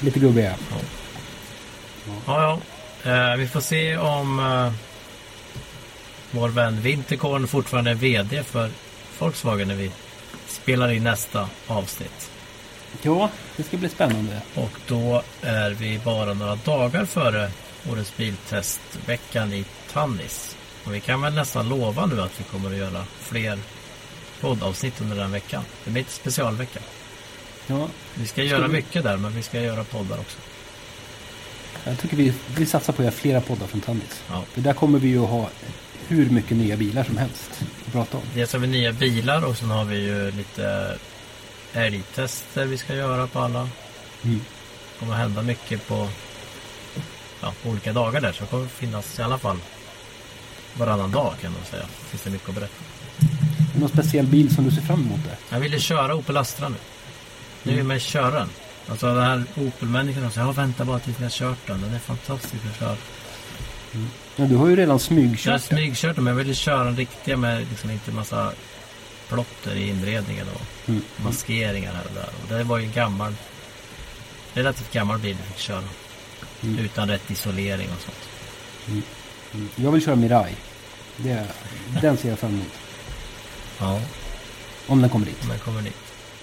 [0.00, 0.54] Lite gubbig ja.
[2.26, 2.60] Ja,
[3.04, 3.10] ja.
[3.10, 4.72] Eh, vi får se om eh,
[6.30, 8.70] vår vän Winterkorn fortfarande är VD för
[9.18, 9.90] Volkswagen när vi
[10.62, 12.30] spelar in nästa avsnitt.
[13.02, 14.42] Ja, det ska bli spännande.
[14.54, 17.50] Och då är vi bara några dagar före
[17.90, 20.56] årets biltestveckan i Tannis.
[20.84, 23.58] Och vi kan väl nästan lova nu att vi kommer att göra fler
[24.40, 25.64] poddavsnitt under den veckan.
[25.84, 26.80] Det blir inte specialvecka.
[27.66, 30.38] Ja, Vi ska göra mycket där men vi ska göra poddar också.
[31.84, 34.22] jag tycker vi, vi satsar på att göra flera poddar från Tandis.
[34.30, 34.42] Ja.
[34.52, 35.50] För där kommer vi ju att ha
[36.12, 38.22] hur mycket nya bilar som helst att prata om.
[38.34, 40.96] Dels har vi nya bilar och sen har vi ju lite
[41.72, 43.68] älgtester vi ska göra på alla.
[44.22, 44.40] Mm.
[44.92, 46.08] Det kommer hända mycket på,
[47.40, 48.32] ja, på olika dagar där.
[48.32, 49.58] Så det kommer finnas i alla fall
[50.74, 51.86] varannan dag kan man säga.
[51.86, 52.74] Finns det mycket att berätta.
[53.20, 55.36] Är det någon speciell bil som du ser fram emot där?
[55.50, 56.76] Jag ville köra Opel Astra nu.
[57.62, 58.48] Nu vill man köra den.
[58.88, 61.80] Alltså den här Opel-människan säger jag väntar bara tills ni har kört den.
[61.80, 62.96] Den är fantastisk att köra.
[64.36, 67.36] Ja, du har ju redan Jag har smygkört smygkört men jag ville köra den riktiga
[67.36, 68.52] med liksom inte massa
[69.28, 71.02] plotter i inredningen och Mm.
[71.16, 72.28] maskeringar här och där.
[72.42, 73.34] Och det var ju en gammal,
[74.54, 75.82] relativt gammal bil vi fick köra.
[76.62, 76.78] Mm.
[76.78, 78.28] Utan rätt isolering och sånt.
[78.88, 79.68] Mm.
[79.76, 80.52] Jag vill köra Mirai.
[81.16, 81.46] Det,
[82.02, 82.66] den ser jag fram emot.
[83.78, 84.00] Ja,
[84.86, 85.42] Om den kommer dit.
[85.42, 85.96] om den kommer dit.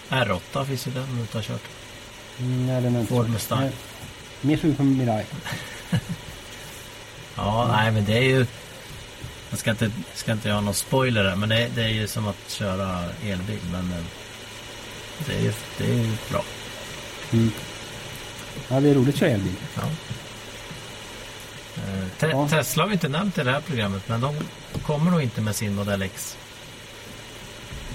[0.10, 1.64] R8 finns ju där om du inte har kört.
[2.40, 3.70] Mm, nej, den är inte Ford Mustang.
[4.42, 5.26] Mer sugen på Mirai.
[7.36, 8.46] Ja, nej men det är ju...
[9.50, 12.28] Jag ska inte, ska inte göra någon spoiler här, men det, det är ju som
[12.28, 13.60] att köra elbil.
[13.72, 14.04] Men eh,
[15.26, 16.44] det är ju, det är ju bra.
[17.32, 17.52] Mm.
[18.70, 19.54] Ja, det är roligt att köra elbil.
[19.76, 19.82] Ja.
[21.78, 22.48] Eh, Te- Ja.
[22.50, 24.36] Tesla har vi inte nämnt i det här programmet, men de
[24.86, 26.38] kommer nog inte med sin Model X.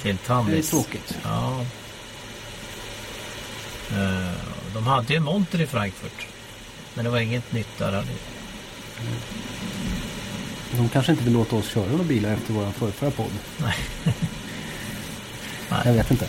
[0.03, 0.70] Till Det är Tandis.
[0.70, 1.18] tråkigt.
[1.24, 1.64] Ja.
[3.93, 4.30] Eh,
[4.74, 6.26] De hade ju en monter i Frankfurt.
[6.95, 8.05] Men det var inget nytt där heller.
[10.77, 13.31] De kanske inte vill låta oss köra några bilar efter vår förrförra podd.
[13.59, 13.75] Nej.
[15.69, 15.95] Jag Nej.
[15.97, 16.27] vet inte.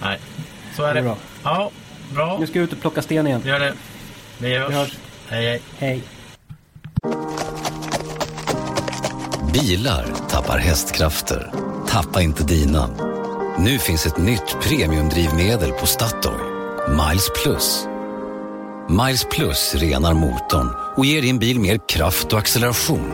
[0.00, 0.18] Nej,
[0.76, 0.98] så är Det det.
[1.00, 1.16] är bra.
[1.44, 1.70] Ja,
[2.14, 2.36] bra.
[2.40, 3.42] Nu ska jag ut och plocka sten igen.
[3.44, 3.74] Gör det.
[4.38, 4.70] Vi hörs.
[4.70, 4.96] Vi hörs.
[5.28, 5.60] Hej, hej.
[5.78, 6.02] Hej.
[9.52, 11.50] Bilar tappar hästkrafter.
[11.88, 12.90] Tappa inte dina.
[13.58, 16.34] Nu finns ett nytt premiumdrivmedel på Statoil.
[16.88, 17.86] Miles Plus.
[18.88, 23.12] Miles Plus renar motorn och ger din bil mer kraft och acceleration.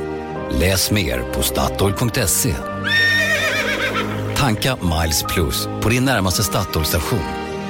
[0.50, 2.54] Läs mer på Statoil.se.
[4.36, 7.18] Tanka Miles Plus på din närmaste Statoil-station.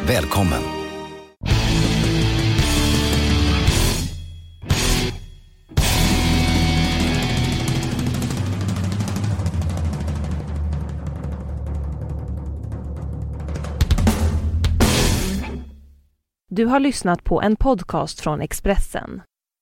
[0.07, 0.63] Välkommen!
[16.51, 19.23] Du har lyssnat på en podcast från Expressen.